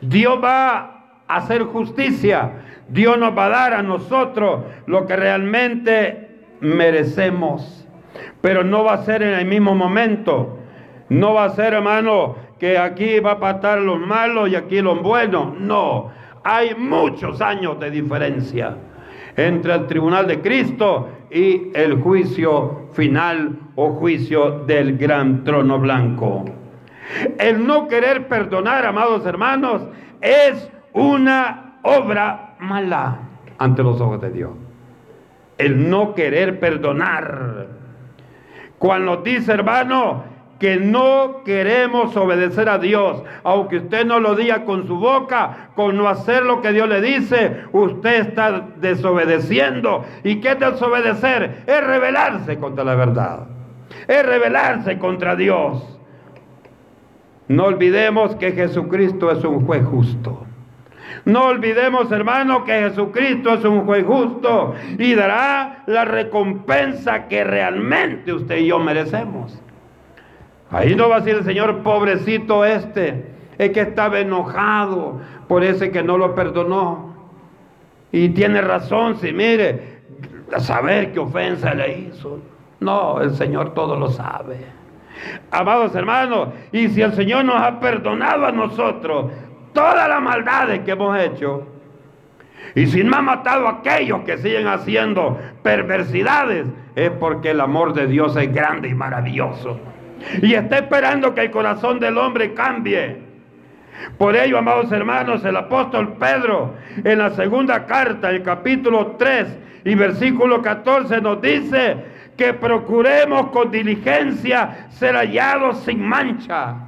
Dios 0.00 0.38
va 0.40 0.78
a 1.26 1.36
hacer 1.38 1.64
justicia. 1.64 2.52
Dios 2.88 3.18
nos 3.18 3.36
va 3.36 3.46
a 3.46 3.50
dar 3.50 3.74
a 3.74 3.82
nosotros 3.82 4.64
lo 4.86 5.06
que 5.06 5.16
realmente 5.16 6.28
merecemos. 6.60 7.86
Pero 8.40 8.64
no 8.64 8.84
va 8.84 8.94
a 8.94 9.04
ser 9.04 9.22
en 9.22 9.34
el 9.34 9.46
mismo 9.46 9.74
momento. 9.74 10.58
No 11.08 11.34
va 11.34 11.44
a 11.44 11.50
ser, 11.50 11.74
hermano, 11.74 12.36
que 12.58 12.78
aquí 12.78 13.20
va 13.20 13.32
a 13.32 13.40
patar 13.40 13.78
los 13.78 13.98
malos 14.00 14.48
y 14.50 14.56
aquí 14.56 14.80
los 14.80 15.02
buenos. 15.02 15.58
No. 15.58 16.10
Hay 16.44 16.74
muchos 16.74 17.40
años 17.40 17.78
de 17.80 17.90
diferencia 17.90 18.76
entre 19.36 19.74
el 19.74 19.86
tribunal 19.86 20.26
de 20.26 20.40
Cristo 20.40 21.08
y 21.30 21.70
el 21.74 22.00
juicio 22.00 22.88
final 22.92 23.58
o 23.76 23.92
juicio 23.92 24.64
del 24.66 24.96
gran 24.96 25.44
trono 25.44 25.78
blanco. 25.78 26.44
El 27.38 27.66
no 27.66 27.86
querer 27.86 28.28
perdonar, 28.28 28.84
amados 28.84 29.24
hermanos, 29.24 29.82
es 30.20 30.70
una 30.92 31.67
obra 31.88 32.54
mala 32.60 33.18
ante 33.58 33.82
los 33.82 34.00
ojos 34.00 34.20
de 34.20 34.30
Dios. 34.30 34.50
El 35.56 35.90
no 35.90 36.14
querer 36.14 36.60
perdonar. 36.60 37.66
Cuando 38.78 39.16
dice, 39.18 39.52
hermano, 39.52 40.22
que 40.58 40.76
no 40.76 41.42
queremos 41.44 42.16
obedecer 42.16 42.68
a 42.68 42.78
Dios, 42.78 43.22
aunque 43.44 43.78
usted 43.78 44.04
no 44.04 44.18
lo 44.18 44.34
diga 44.34 44.64
con 44.64 44.86
su 44.86 44.96
boca, 44.96 45.70
con 45.74 45.96
no 45.96 46.08
hacer 46.08 46.44
lo 46.44 46.60
que 46.60 46.72
Dios 46.72 46.88
le 46.88 47.00
dice, 47.00 47.64
usted 47.72 48.28
está 48.28 48.66
desobedeciendo. 48.76 50.04
¿Y 50.24 50.40
qué 50.40 50.52
es 50.52 50.60
desobedecer? 50.60 51.62
Es 51.66 51.84
rebelarse 51.84 52.58
contra 52.58 52.84
la 52.84 52.96
verdad, 52.96 53.46
es 54.06 54.26
rebelarse 54.26 54.98
contra 54.98 55.36
Dios. 55.36 55.98
No 57.46 57.64
olvidemos 57.64 58.34
que 58.36 58.52
Jesucristo 58.52 59.30
es 59.30 59.42
un 59.44 59.64
juez 59.64 59.84
justo. 59.86 60.44
No 61.24 61.44
olvidemos, 61.44 62.10
hermano, 62.12 62.64
que 62.64 62.72
Jesucristo 62.72 63.54
es 63.54 63.64
un 63.64 63.84
juez 63.84 64.04
justo 64.04 64.74
y 64.98 65.14
dará 65.14 65.82
la 65.86 66.04
recompensa 66.04 67.28
que 67.28 67.44
realmente 67.44 68.32
usted 68.32 68.58
y 68.58 68.66
yo 68.66 68.78
merecemos. 68.78 69.60
Ahí 70.70 70.94
no 70.94 71.08
va 71.08 71.16
a 71.16 71.20
decir 71.20 71.36
el 71.36 71.44
Señor, 71.44 71.82
pobrecito 71.82 72.64
este, 72.64 73.32
es 73.56 73.70
que 73.70 73.80
estaba 73.80 74.20
enojado 74.20 75.20
por 75.48 75.64
ese 75.64 75.90
que 75.90 76.02
no 76.02 76.18
lo 76.18 76.34
perdonó. 76.34 77.14
Y 78.12 78.30
tiene 78.30 78.60
razón, 78.60 79.16
si 79.16 79.32
mire, 79.32 79.98
a 80.54 80.60
saber 80.60 81.12
qué 81.12 81.20
ofensa 81.20 81.74
le 81.74 81.98
hizo. 81.98 82.40
No, 82.80 83.20
el 83.20 83.34
Señor 83.34 83.74
todo 83.74 83.96
lo 83.96 84.10
sabe. 84.10 84.78
Amados 85.50 85.94
hermanos, 85.94 86.50
y 86.70 86.88
si 86.88 87.02
el 87.02 87.12
Señor 87.12 87.44
nos 87.44 87.56
ha 87.56 87.80
perdonado 87.80 88.46
a 88.46 88.52
nosotros 88.52 89.32
todas 89.72 90.08
las 90.08 90.22
maldades 90.22 90.80
que 90.80 90.92
hemos 90.92 91.18
hecho, 91.18 91.66
y 92.74 92.86
si 92.86 93.02
no 93.02 93.16
ha 93.16 93.22
matado 93.22 93.66
a 93.66 93.78
aquellos 93.78 94.20
que 94.20 94.38
siguen 94.38 94.66
haciendo 94.66 95.38
perversidades, 95.62 96.66
es 96.94 97.10
porque 97.10 97.50
el 97.50 97.60
amor 97.60 97.94
de 97.94 98.06
Dios 98.06 98.36
es 98.36 98.52
grande 98.52 98.88
y 98.88 98.94
maravilloso. 98.94 99.80
Y 100.42 100.54
está 100.54 100.78
esperando 100.78 101.34
que 101.34 101.42
el 101.42 101.50
corazón 101.50 101.98
del 101.98 102.18
hombre 102.18 102.54
cambie. 102.54 103.22
Por 104.16 104.36
ello, 104.36 104.58
amados 104.58 104.92
hermanos, 104.92 105.44
el 105.44 105.56
apóstol 105.56 106.14
Pedro 106.18 106.74
en 107.02 107.18
la 107.18 107.30
segunda 107.30 107.86
carta, 107.86 108.30
el 108.30 108.42
capítulo 108.42 109.16
3 109.18 109.58
y 109.84 109.94
versículo 109.94 110.62
14 110.62 111.20
nos 111.20 111.40
dice 111.40 111.96
que 112.36 112.54
procuremos 112.54 113.50
con 113.50 113.70
diligencia 113.70 114.86
ser 114.90 115.16
hallados 115.16 115.80
sin 115.84 116.00
mancha. 116.06 116.87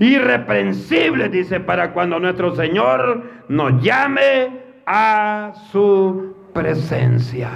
Irreprensibles, 0.00 1.30
dice, 1.30 1.60
para 1.60 1.92
cuando 1.92 2.18
nuestro 2.18 2.54
Señor 2.54 3.22
nos 3.48 3.82
llame 3.82 4.60
a 4.86 5.52
su 5.70 6.34
presencia. 6.52 7.50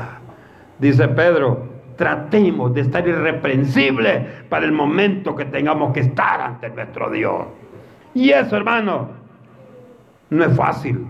Dice 0.78 1.08
Pedro, 1.08 1.68
tratemos 1.96 2.74
de 2.74 2.82
estar 2.82 3.06
irreprensibles 3.06 4.44
para 4.48 4.66
el 4.66 4.72
momento 4.72 5.34
que 5.36 5.44
tengamos 5.44 5.92
que 5.92 6.00
estar 6.00 6.40
ante 6.40 6.68
nuestro 6.70 7.10
Dios. 7.10 7.44
Y 8.14 8.30
eso, 8.30 8.56
hermano, 8.56 9.08
no 10.30 10.44
es 10.44 10.56
fácil. 10.56 11.06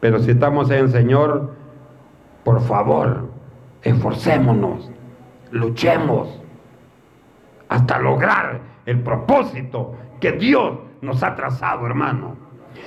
Pero 0.00 0.18
si 0.20 0.30
estamos 0.30 0.70
en 0.70 0.78
el 0.78 0.90
Señor, 0.90 1.54
por 2.44 2.60
favor, 2.62 3.28
esforcémonos, 3.82 4.90
luchemos 5.50 6.40
hasta 7.68 7.98
lograr 7.98 8.60
el 8.88 9.00
propósito 9.00 9.92
que 10.18 10.32
Dios 10.32 10.78
nos 11.02 11.22
ha 11.22 11.34
trazado, 11.34 11.86
hermano. 11.86 12.36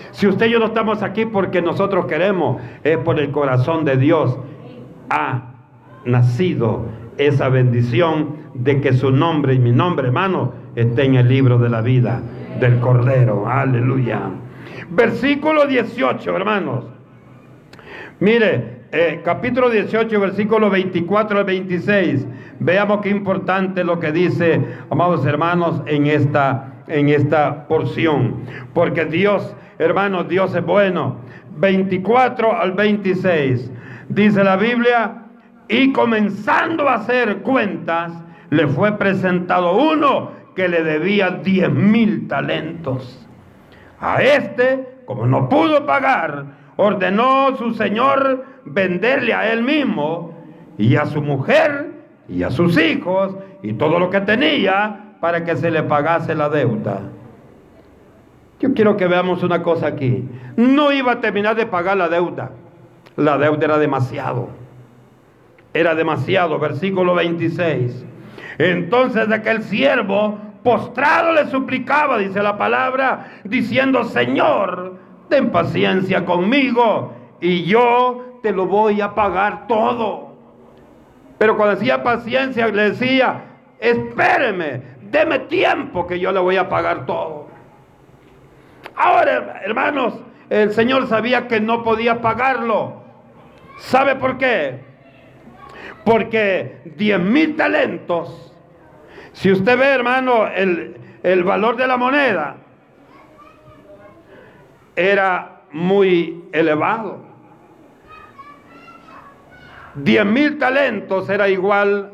Si 0.10 0.26
usted 0.26 0.48
y 0.48 0.52
yo 0.52 0.60
no 0.60 0.66
estamos 0.66 1.04
aquí 1.04 1.26
porque 1.26 1.62
nosotros 1.62 2.08
queremos, 2.08 2.60
es 2.84 2.98
por 2.98 3.20
el 3.20 3.30
corazón 3.30 3.86
de 3.86 3.98
Dios. 3.98 4.36
Ha 5.12 5.54
nacido 6.04 6.86
esa 7.18 7.50
bendición 7.50 8.36
de 8.56 8.82
que 8.82 8.94
su 8.94 9.12
nombre 9.12 9.54
y 9.54 9.60
mi 9.60 9.72
nombre, 9.72 10.08
hermano, 10.08 10.54
esté 10.76 11.06
en 11.06 11.16
el 11.16 11.28
libro 11.28 11.60
de 11.60 11.70
la 11.70 11.82
vida 11.82 12.20
del 12.60 12.80
Cordero. 12.80 13.48
Aleluya. 13.48 14.22
Versículo 14.90 15.68
18, 15.68 16.36
hermanos. 16.36 16.86
Mire, 18.20 18.81
eh, 18.92 19.22
capítulo 19.24 19.70
18, 19.70 20.20
versículo 20.20 20.70
24 20.70 21.40
al 21.40 21.46
26. 21.46 22.28
Veamos 22.60 23.02
qué 23.02 23.10
importante 23.10 23.84
lo 23.84 24.00
que 24.00 24.12
dice, 24.12 24.62
amados 24.90 25.26
hermanos, 25.26 25.82
en 25.86 26.08
esta, 26.08 26.84
en 26.88 27.10
esta 27.10 27.68
porción. 27.68 28.42
Porque 28.74 29.06
Dios, 29.06 29.56
hermanos, 29.80 30.28
Dios 30.28 30.54
es 30.56 30.66
bueno. 30.66 31.18
24 31.58 32.58
al 32.58 32.74
26. 32.74 33.72
Dice 34.10 34.44
la 34.44 34.58
Biblia, 34.58 35.24
y 35.70 35.94
comenzando 35.94 36.90
a 36.90 36.96
hacer 36.96 37.38
cuentas, 37.38 38.12
le 38.50 38.68
fue 38.68 38.98
presentado 38.98 39.78
uno 39.78 40.32
que 40.54 40.68
le 40.68 40.84
debía 40.84 41.30
10 41.32 41.72
mil 41.72 42.28
talentos. 42.28 43.26
A 44.02 44.22
este, 44.22 45.00
como 45.06 45.26
no 45.26 45.48
pudo 45.48 45.86
pagar, 45.86 46.46
ordenó 46.76 47.56
su 47.56 47.74
señor 47.74 48.51
venderle 48.66 49.34
a 49.34 49.52
él 49.52 49.64
mismo 49.64 50.34
y 50.78 50.96
a 50.96 51.06
su 51.06 51.22
mujer 51.22 51.92
y 52.28 52.44
a 52.44 52.52
sus 52.52 52.78
hijos 52.82 53.36
y 53.62 53.74
todo 53.74 54.00
lo 54.00 54.10
que 54.10 54.22
tenía 54.22 55.16
para 55.20 55.44
que 55.44 55.56
se 55.56 55.70
le 55.72 55.84
pagase 55.84 56.36
la 56.36 56.50
deuda. 56.50 57.02
Yo 58.60 58.74
quiero 58.74 58.96
que 58.98 59.08
veamos 59.08 59.44
una 59.44 59.64
cosa 59.64 59.88
aquí. 59.88 60.28
No 60.56 60.92
iba 60.92 61.14
a 61.14 61.20
terminar 61.20 61.56
de 61.56 61.66
pagar 61.66 61.98
la 61.98 62.10
deuda. 62.10 62.52
La 63.16 63.38
deuda 63.38 63.66
era 63.66 63.78
demasiado. 63.78 64.50
Era 65.74 65.96
demasiado. 65.96 66.60
Versículo 66.60 67.16
26. 67.16 68.06
Entonces 68.60 69.32
aquel 69.32 69.64
siervo 69.64 70.38
postrado 70.64 71.34
le 71.34 71.48
suplicaba, 71.48 72.20
dice 72.20 72.44
la 72.44 72.58
palabra, 72.58 73.32
diciendo, 73.44 74.04
Señor, 74.04 74.98
ten 75.28 75.50
paciencia 75.50 76.24
conmigo 76.26 77.14
y 77.42 77.64
yo 77.64 78.40
te 78.42 78.52
lo 78.52 78.68
voy 78.68 79.02
a 79.02 79.14
pagar 79.14 79.68
todo. 79.68 80.32
Pero 81.38 81.58
cuando 81.58 81.76
decía 81.76 82.04
paciencia, 82.04 82.68
le 82.68 82.92
decía, 82.92 83.42
espéreme, 83.80 84.84
deme 85.02 85.40
tiempo 85.40 86.06
que 86.06 86.20
yo 86.20 86.32
le 86.32 86.40
voy 86.40 86.58
a 86.58 86.70
pagar 86.70 87.08
todo. 87.08 87.48
Ahora, 88.96 89.62
hermanos, 89.66 90.14
el 90.50 90.72
Señor 90.72 91.08
sabía 91.08 91.48
que 91.48 91.60
no 91.60 91.84
podía 91.84 92.22
pagarlo. 92.22 93.02
¿Sabe 93.80 94.16
por 94.16 94.38
qué? 94.38 94.82
Porque 96.06 96.82
10 96.96 97.20
mil 97.20 97.56
talentos, 97.56 98.54
si 99.34 99.52
usted 99.52 99.78
ve, 99.78 99.86
hermano, 99.86 100.48
el, 100.48 100.98
el 101.24 101.44
valor 101.44 101.76
de 101.78 101.88
la 101.88 101.98
moneda, 101.98 102.58
era 104.96 105.62
muy 105.72 106.44
elevado. 106.52 107.31
Diez 109.96 110.26
mil 110.26 110.58
talentos 110.58 111.30
era 111.30 111.50
igual 111.50 112.14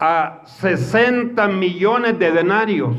a 0.00 0.42
60 0.44 1.46
millones 1.48 2.18
de 2.18 2.32
denarios. 2.32 2.96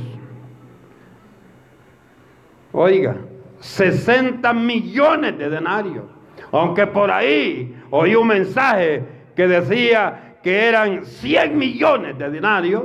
Oiga, 2.72 3.18
60 3.60 4.54
millones 4.54 5.38
de 5.38 5.50
denarios. 5.50 6.06
Aunque 6.52 6.88
por 6.88 7.12
ahí 7.12 7.76
oí 7.90 8.16
un 8.16 8.28
mensaje 8.28 9.04
que 9.36 9.48
decía 9.48 10.38
que 10.42 10.68
eran 10.68 11.06
100 11.06 11.58
millones 11.58 12.18
de 12.18 12.30
denarios. 12.30 12.84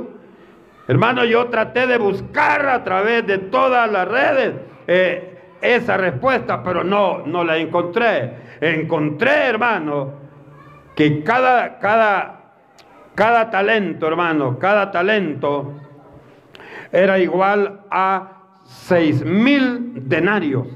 Hermano, 0.87 1.23
yo 1.23 1.45
traté 1.47 1.87
de 1.87 1.97
buscar 1.97 2.65
a 2.67 2.83
través 2.83 3.25
de 3.25 3.37
todas 3.37 3.89
las 3.89 4.07
redes 4.07 4.55
eh, 4.87 5.37
esa 5.61 5.95
respuesta, 5.95 6.63
pero 6.63 6.83
no, 6.83 7.19
no 7.25 7.43
la 7.43 7.57
encontré. 7.57 8.33
Encontré, 8.59 9.47
hermano, 9.47 10.20
que 10.95 11.23
cada, 11.23 11.79
cada, 11.79 12.53
cada 13.15 13.49
talento, 13.49 14.07
hermano, 14.07 14.59
cada 14.59 14.91
talento 14.91 15.73
era 16.91 17.19
igual 17.19 17.81
a 17.89 18.31
seis 18.65 19.23
mil 19.23 20.07
denarios. 20.07 20.67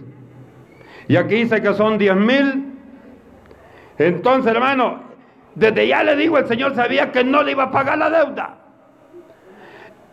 Y 1.08 1.18
aquí 1.18 1.36
dice 1.36 1.62
que 1.62 1.74
son 1.74 1.98
diez 1.98 2.16
mil. 2.16 2.74
Entonces, 3.98 4.52
hermano, 4.52 5.04
desde 5.54 5.88
ya 5.88 6.04
le 6.04 6.16
digo, 6.16 6.38
el 6.38 6.48
Señor 6.48 6.76
sabía 6.76 7.12
que 7.12 7.24
no 7.24 7.44
le 7.44 7.52
iba 7.52 7.64
a 7.64 7.72
pagar 7.72 7.98
la 7.98 8.10
deuda. 8.10 8.58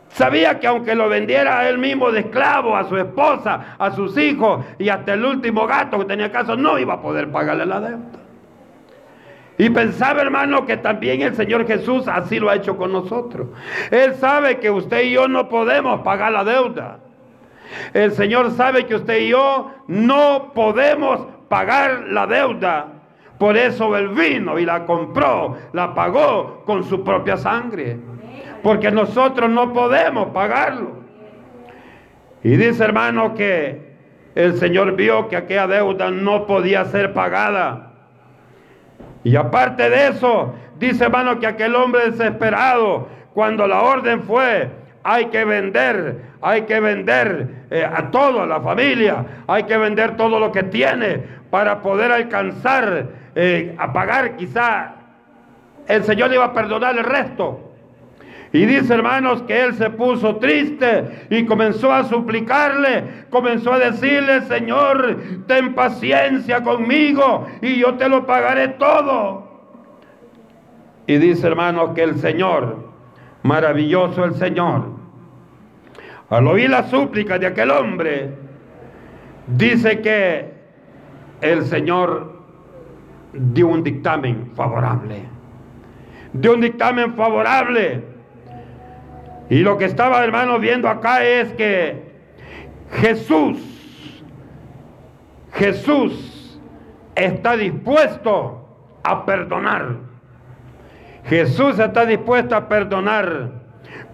Sabía 0.08 0.60
que 0.60 0.66
aunque 0.66 0.94
lo 0.94 1.08
vendiera 1.08 1.60
a 1.60 1.68
él 1.68 1.78
mismo 1.78 2.12
de 2.12 2.20
esclavo, 2.20 2.76
a 2.76 2.86
su 2.86 2.98
esposa, 2.98 3.76
a 3.78 3.90
sus 3.92 4.16
hijos 4.18 4.64
y 4.78 4.90
hasta 4.90 5.14
el 5.14 5.24
último 5.24 5.66
gato 5.66 5.98
que 5.98 6.04
tenía 6.04 6.30
caso, 6.30 6.54
no 6.54 6.78
iba 6.78 6.94
a 6.94 7.00
poder 7.00 7.30
pagarle 7.32 7.64
la 7.64 7.80
deuda. 7.80 8.22
Y 9.58 9.70
pensaba, 9.70 10.22
hermano, 10.22 10.64
que 10.66 10.76
también 10.76 11.22
el 11.22 11.34
Señor 11.34 11.66
Jesús 11.66 12.08
así 12.08 12.40
lo 12.40 12.48
ha 12.48 12.56
hecho 12.56 12.76
con 12.76 12.92
nosotros. 12.92 13.48
Él 13.90 14.14
sabe 14.14 14.58
que 14.58 14.70
usted 14.70 15.02
y 15.02 15.12
yo 15.12 15.28
no 15.28 15.48
podemos 15.48 16.00
pagar 16.00 16.32
la 16.32 16.44
deuda. 16.44 16.98
El 17.92 18.12
Señor 18.12 18.50
sabe 18.52 18.86
que 18.86 18.94
usted 18.94 19.20
y 19.20 19.28
yo 19.28 19.70
no 19.86 20.52
podemos 20.54 21.26
pagar 21.48 22.04
la 22.08 22.26
deuda. 22.26 22.86
Por 23.38 23.56
eso 23.56 23.96
Él 23.96 24.08
vino 24.08 24.58
y 24.58 24.64
la 24.64 24.86
compró, 24.86 25.56
la 25.72 25.94
pagó 25.94 26.62
con 26.64 26.84
su 26.84 27.02
propia 27.04 27.36
sangre. 27.36 27.98
Porque 28.62 28.90
nosotros 28.90 29.50
no 29.50 29.72
podemos 29.72 30.28
pagarlo. 30.28 31.02
Y 32.44 32.56
dice 32.56 32.84
hermano 32.84 33.34
que 33.34 33.92
el 34.34 34.56
Señor 34.58 34.96
vio 34.96 35.28
que 35.28 35.36
aquella 35.36 35.66
deuda 35.66 36.10
no 36.10 36.46
podía 36.46 36.84
ser 36.86 37.12
pagada. 37.12 37.91
Y 39.24 39.36
aparte 39.36 39.88
de 39.88 40.08
eso, 40.08 40.54
dice 40.78 41.04
hermano 41.04 41.38
que 41.38 41.46
aquel 41.46 41.74
hombre 41.74 42.10
desesperado, 42.10 43.08
cuando 43.34 43.66
la 43.66 43.82
orden 43.82 44.22
fue, 44.22 44.68
hay 45.04 45.26
que 45.26 45.44
vender, 45.44 46.22
hay 46.40 46.62
que 46.62 46.80
vender 46.80 47.66
eh, 47.70 47.84
a 47.84 48.10
toda 48.10 48.46
la 48.46 48.60
familia, 48.60 49.24
hay 49.46 49.64
que 49.64 49.76
vender 49.76 50.16
todo 50.16 50.38
lo 50.38 50.52
que 50.52 50.64
tiene 50.64 51.22
para 51.50 51.82
poder 51.82 52.12
alcanzar 52.12 53.06
eh, 53.34 53.74
a 53.78 53.92
pagar 53.92 54.36
quizá. 54.36 54.94
El 55.86 56.04
Señor 56.04 56.30
le 56.30 56.36
iba 56.36 56.46
a 56.46 56.52
perdonar 56.52 56.96
el 56.96 57.04
resto. 57.04 57.71
Y 58.52 58.66
dice 58.66 58.92
hermanos 58.92 59.42
que 59.42 59.62
él 59.62 59.74
se 59.74 59.88
puso 59.88 60.36
triste 60.36 61.26
y 61.30 61.46
comenzó 61.46 61.90
a 61.90 62.04
suplicarle, 62.04 63.24
comenzó 63.30 63.72
a 63.72 63.78
decirle, 63.78 64.42
Señor, 64.42 65.16
ten 65.46 65.74
paciencia 65.74 66.62
conmigo 66.62 67.46
y 67.62 67.78
yo 67.78 67.94
te 67.94 68.10
lo 68.10 68.26
pagaré 68.26 68.68
todo. 68.68 69.50
Y 71.06 71.16
dice 71.16 71.46
hermanos 71.46 71.92
que 71.94 72.02
el 72.02 72.18
Señor, 72.18 72.90
maravilloso 73.42 74.22
el 74.24 74.34
Señor, 74.34 74.84
al 76.28 76.46
oír 76.46 76.68
la 76.68 76.84
súplica 76.84 77.38
de 77.38 77.46
aquel 77.46 77.70
hombre, 77.70 78.34
dice 79.46 80.02
que 80.02 80.52
el 81.40 81.64
Señor 81.64 82.38
dio 83.32 83.68
un 83.68 83.82
dictamen 83.82 84.50
favorable. 84.54 85.22
Dio 86.34 86.52
un 86.52 86.60
dictamen 86.60 87.14
favorable 87.14 88.11
y 89.50 89.60
lo 89.60 89.78
que 89.78 89.84
estaba, 89.84 90.22
hermano, 90.24 90.58
viendo 90.58 90.88
acá 90.88 91.24
es 91.24 91.52
que 91.54 92.12
Jesús, 92.92 93.58
Jesús 95.52 96.60
está 97.14 97.56
dispuesto 97.56 98.68
a 99.02 99.24
perdonar. 99.24 99.96
Jesús 101.24 101.78
está 101.78 102.04
dispuesto 102.06 102.56
a 102.56 102.68
perdonar. 102.68 103.50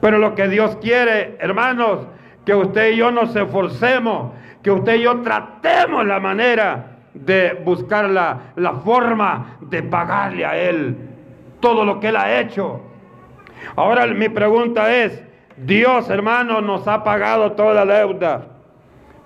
Pero 0.01 0.19
lo 0.19 0.35
que 0.35 0.49
Dios 0.49 0.77
quiere, 0.77 1.37
hermanos, 1.41 2.07
que 2.45 2.55
usted 2.55 2.93
y 2.93 2.97
yo 2.97 3.11
nos 3.11 3.35
esforcemos, 3.35 4.33
que 4.63 4.71
usted 4.71 4.97
y 4.97 5.03
yo 5.03 5.21
tratemos 5.21 6.07
la 6.07 6.21
manera 6.21 6.99
de 7.15 7.61
buscar 7.65 8.09
la, 8.09 8.53
la 8.57 8.75
forma 8.75 9.59
de 9.61 9.83
pagarle 9.83 10.45
a 10.45 10.57
Él 10.57 10.97
todo 11.61 11.85
lo 11.85 11.99
que 12.01 12.09
Él 12.09 12.17
ha 12.17 12.41
hecho. 12.41 12.81
Ahora 13.77 14.07
mi 14.07 14.29
pregunta 14.29 14.95
es, 14.95 15.23
Dios, 15.57 16.09
hermano, 16.11 16.61
nos 16.61 16.87
ha 16.87 17.03
pagado 17.03 17.53
toda 17.53 17.85
la 17.85 17.99
deuda, 17.99 18.47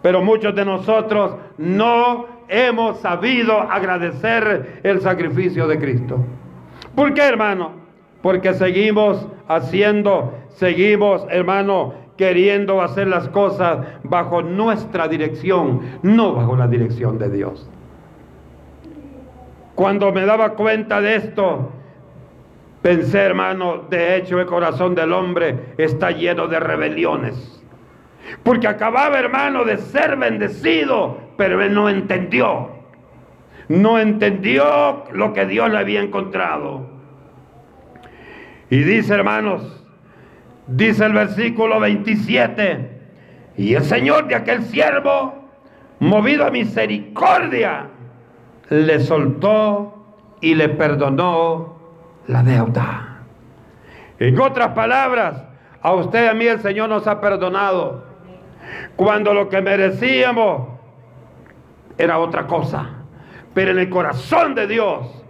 pero 0.00 0.22
muchos 0.22 0.54
de 0.54 0.64
nosotros 0.64 1.36
no 1.58 2.26
hemos 2.48 2.98
sabido 3.00 3.60
agradecer 3.60 4.80
el 4.82 5.00
sacrificio 5.00 5.66
de 5.66 5.78
Cristo. 5.78 6.18
¿Por 6.94 7.14
qué, 7.14 7.22
hermano? 7.22 7.72
Porque 8.22 8.54
seguimos 8.54 9.26
haciendo, 9.48 10.34
seguimos, 10.50 11.26
hermano, 11.30 11.94
queriendo 12.16 12.82
hacer 12.82 13.08
las 13.08 13.28
cosas 13.30 13.78
bajo 14.04 14.42
nuestra 14.42 15.08
dirección, 15.08 15.80
no 16.02 16.34
bajo 16.34 16.56
la 16.56 16.68
dirección 16.68 17.18
de 17.18 17.30
Dios. 17.30 17.68
Cuando 19.74 20.12
me 20.12 20.24
daba 20.26 20.50
cuenta 20.50 21.00
de 21.00 21.16
esto, 21.16 21.72
Pensé, 22.82 23.20
hermano, 23.20 23.84
de 23.88 24.16
hecho 24.16 24.40
el 24.40 24.46
corazón 24.46 24.96
del 24.96 25.12
hombre 25.12 25.74
está 25.78 26.10
lleno 26.10 26.48
de 26.48 26.58
rebeliones. 26.58 27.62
Porque 28.42 28.66
acababa, 28.66 29.18
hermano, 29.18 29.64
de 29.64 29.78
ser 29.78 30.16
bendecido, 30.16 31.18
pero 31.36 31.62
él 31.62 31.74
no 31.74 31.88
entendió. 31.88 32.70
No 33.68 34.00
entendió 34.00 35.04
lo 35.12 35.32
que 35.32 35.46
Dios 35.46 35.70
le 35.70 35.78
había 35.78 36.00
encontrado. 36.02 36.90
Y 38.68 38.78
dice, 38.78 39.14
hermanos, 39.14 39.84
dice 40.66 41.04
el 41.04 41.12
versículo 41.12 41.78
27, 41.78 42.90
y 43.58 43.74
el 43.74 43.84
Señor 43.84 44.26
de 44.26 44.34
aquel 44.34 44.62
siervo, 44.62 45.50
movido 46.00 46.44
a 46.44 46.50
misericordia, 46.50 47.86
le 48.70 48.98
soltó 49.00 50.04
y 50.40 50.54
le 50.54 50.68
perdonó 50.70 51.71
la 52.26 52.42
deuda. 52.42 53.12
En 54.18 54.40
otras 54.40 54.68
palabras, 54.68 55.42
a 55.80 55.92
usted 55.94 56.24
y 56.24 56.28
a 56.28 56.34
mí 56.34 56.46
el 56.46 56.60
Señor 56.60 56.88
nos 56.88 57.06
ha 57.06 57.20
perdonado. 57.20 58.04
Cuando 58.96 59.34
lo 59.34 59.48
que 59.48 59.60
merecíamos 59.60 60.68
era 61.98 62.18
otra 62.18 62.46
cosa. 62.46 62.88
Pero 63.54 63.72
en 63.72 63.80
el 63.80 63.90
corazón 63.90 64.54
de 64.54 64.66
Dios, 64.66 65.24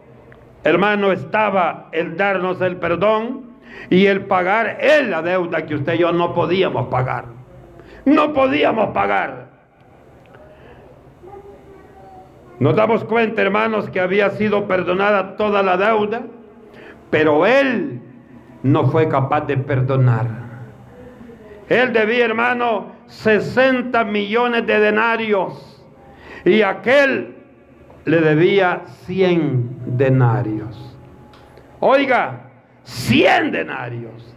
hermano, 0.63 1.11
estaba 1.11 1.89
el 1.93 2.17
darnos 2.17 2.61
el 2.61 2.77
perdón 2.77 3.53
y 3.89 4.07
el 4.07 4.27
pagar 4.27 4.79
en 4.81 5.11
la 5.11 5.23
deuda 5.23 5.65
que 5.65 5.75
usted 5.75 5.95
y 5.95 5.99
yo 5.99 6.13
no 6.13 6.35
podíamos 6.35 6.89
pagar. 6.89 7.25
No 8.05 8.33
podíamos 8.33 8.91
pagar. 8.91 9.51
Nos 12.61 12.77
damos 12.77 13.05
cuenta, 13.05 13.43
hermanos, 13.43 13.91
que 13.91 13.99
había 13.99 14.31
sido 14.31 14.69
perdonada 14.69 15.37
toda 15.37 15.63
la 15.63 15.77
deuda 15.77 16.23
pero 17.12 17.44
él 17.44 18.01
no 18.62 18.87
fue 18.87 19.07
capaz 19.07 19.42
de 19.42 19.59
perdonar. 19.59 20.27
Él 21.68 21.92
debía, 21.92 22.25
hermano, 22.25 22.87
60 23.07 24.03
millones 24.05 24.66
de 24.66 24.81
denarios. 24.81 25.85
Y 26.46 26.62
aquel 26.62 27.37
le 28.07 28.18
debía 28.18 28.85
100 29.05 29.98
denarios. 29.98 30.96
Oiga, 31.81 32.48
100 32.85 33.53
denarios. 33.53 34.35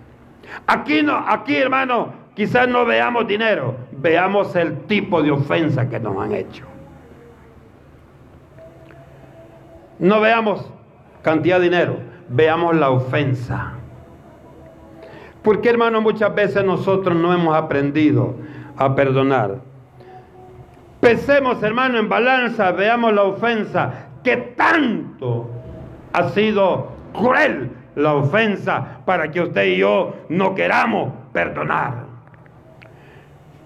Aquí 0.68 1.02
no, 1.02 1.16
aquí 1.16 1.56
hermano, 1.56 2.14
quizás 2.36 2.68
no 2.68 2.84
veamos 2.84 3.26
dinero, 3.26 3.78
veamos 3.94 4.54
el 4.58 4.80
tipo 4.80 5.24
de 5.24 5.32
ofensa 5.32 5.88
que 5.88 5.98
nos 5.98 6.22
han 6.22 6.34
hecho. 6.34 6.66
No 9.98 10.20
veamos 10.20 10.70
cantidad 11.22 11.58
de 11.60 11.64
dinero, 11.64 12.15
veamos 12.30 12.76
la 12.76 12.90
ofensa. 12.90 13.74
Porque 15.44 15.70
hermano, 15.70 16.02
muchas 16.02 16.34
veces 16.34 16.64
nosotros 16.66 17.16
no 17.16 17.34
hemos 17.34 17.56
aprendido 17.56 18.36
a 18.78 18.96
perdonar. 18.96 19.60
Pesemos, 21.00 21.62
hermano, 21.62 22.00
en 22.00 22.10
balanza, 22.10 22.72
veamos 22.72 23.14
la 23.14 23.24
ofensa, 23.24 24.08
que 24.24 24.38
tanto 24.38 25.50
ha 26.14 26.30
sido 26.30 26.88
cruel 27.14 27.70
la 27.96 28.16
ofensa 28.16 29.02
para 29.06 29.30
que 29.30 29.42
usted 29.42 29.66
y 29.66 29.78
yo 29.78 30.16
no 30.30 30.56
queramos 30.56 31.14
perdonar. 31.32 32.06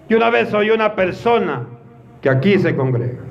Y 0.08 0.14
una 0.14 0.28
vez 0.28 0.52
oí 0.52 0.70
una 0.70 0.94
persona 0.94 1.64
que 2.20 2.28
aquí 2.28 2.58
se 2.58 2.76
congrega. 2.76 3.22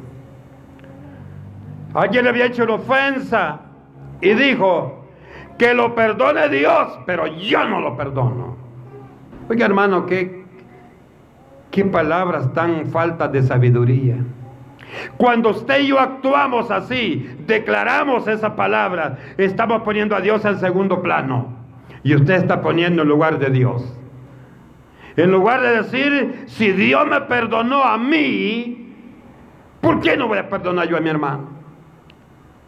Alguien 1.93 2.23
le 2.23 2.29
había 2.29 2.45
hecho 2.45 2.63
una 2.63 2.75
ofensa 2.75 3.59
y 4.21 4.33
dijo 4.33 4.98
que 5.59 5.73
lo 5.73 5.93
perdone 5.93 6.47
Dios, 6.49 6.99
pero 7.05 7.27
yo 7.27 7.65
no 7.65 7.81
lo 7.81 7.95
perdono. 7.95 8.55
Oiga 9.49 9.65
hermano, 9.65 10.05
qué, 10.05 10.45
qué 11.69 11.83
palabras 11.85 12.51
tan 12.53 12.87
faltas 12.87 13.31
de 13.33 13.43
sabiduría. 13.43 14.15
Cuando 15.17 15.49
usted 15.49 15.81
y 15.81 15.87
yo 15.87 15.99
actuamos 15.99 16.71
así, 16.71 17.29
declaramos 17.45 18.27
esa 18.27 18.55
palabra, 18.55 19.17
estamos 19.37 19.81
poniendo 19.83 20.15
a 20.15 20.21
Dios 20.21 20.43
en 20.45 20.57
segundo 20.59 21.01
plano. 21.01 21.59
Y 22.03 22.15
usted 22.15 22.35
está 22.35 22.61
poniendo 22.61 23.01
en 23.01 23.09
lugar 23.09 23.37
de 23.37 23.49
Dios. 23.49 23.93
En 25.17 25.29
lugar 25.29 25.61
de 25.61 25.81
decir, 25.81 26.45
si 26.47 26.71
Dios 26.71 27.05
me 27.05 27.19
perdonó 27.21 27.83
a 27.83 27.97
mí, 27.97 28.95
¿por 29.81 29.99
qué 29.99 30.15
no 30.15 30.29
voy 30.29 30.37
a 30.37 30.49
perdonar 30.49 30.87
yo 30.87 30.95
a 30.95 31.01
mi 31.01 31.09
hermano? 31.09 31.49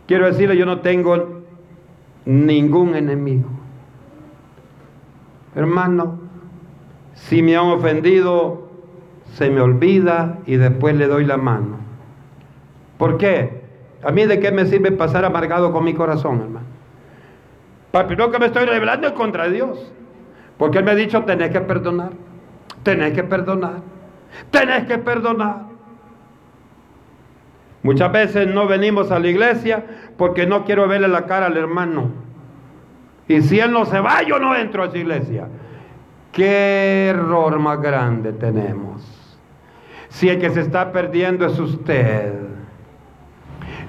Quiero 0.08 0.26
decirle, 0.26 0.58
yo 0.58 0.66
no 0.66 0.82
tengo 0.82 1.41
ningún 2.26 2.96
enemigo. 2.96 3.50
Hermano, 5.56 6.20
si 7.14 7.42
me 7.42 7.56
han 7.56 7.68
ofendido, 7.68 8.70
se 9.34 9.50
me 9.50 9.62
olvida 9.62 10.40
y 10.46 10.56
después 10.56 10.96
le 10.96 11.08
doy 11.08 11.26
la 11.26 11.38
mano. 11.38 11.78
¿Por 12.98 13.18
qué? 13.18 13.62
A 14.04 14.12
mí 14.12 14.26
de 14.26 14.40
qué 14.40 14.52
me 14.52 14.66
sirve 14.66 14.92
pasar 14.92 15.26
amargado 15.26 15.72
con 15.72 15.84
mi 15.84 15.94
corazón, 15.94 16.42
hermano. 16.42 16.66
Para 17.92 18.08
que 18.08 18.40
me 18.40 18.46
estoy 18.46 18.66
revelando 18.66 19.14
contra 19.14 19.50
Dios. 19.50 19.92
Porque 20.58 20.78
Él 20.78 20.86
me 20.86 20.92
ha 20.92 20.96
dicho, 20.96 21.24
tenés 21.24 21.50
que 21.50 21.62
perdonar, 21.62 22.12
tenés 22.84 23.14
que 23.14 23.24
perdonar, 23.24 23.82
tenés 24.52 24.86
que 24.86 24.98
perdonar. 25.00 25.71
Muchas 27.84 28.12
veces 28.12 28.48
no 28.48 28.68
venimos 28.68 29.12
a 29.12 29.20
la 29.20 29.28
iglesia 29.28 29.84
porque 30.18 30.46
no 30.46 30.66
quiero 30.66 30.88
verle 30.88 31.08
la 31.08 31.26
cara 31.26 31.48
al 31.48 31.58
hermano. 31.58 32.12
Y 33.28 33.42
si 33.42 33.60
él 33.60 33.72
no 33.72 33.86
se 33.86 34.00
va, 34.00 34.22
yo 34.24 34.40
no 34.40 34.56
entro 34.56 34.84
a 34.84 34.88
esa 34.88 34.98
iglesia. 34.98 35.48
Qué 36.32 37.08
error 37.10 37.58
más 37.60 37.82
grande 37.82 38.34
tenemos. 38.34 39.22
Si 40.10 40.30
el 40.30 40.40
que 40.40 40.50
se 40.50 40.62
está 40.62 40.92
perdiendo 40.92 41.46
es 41.46 41.58
usted. 41.58 42.34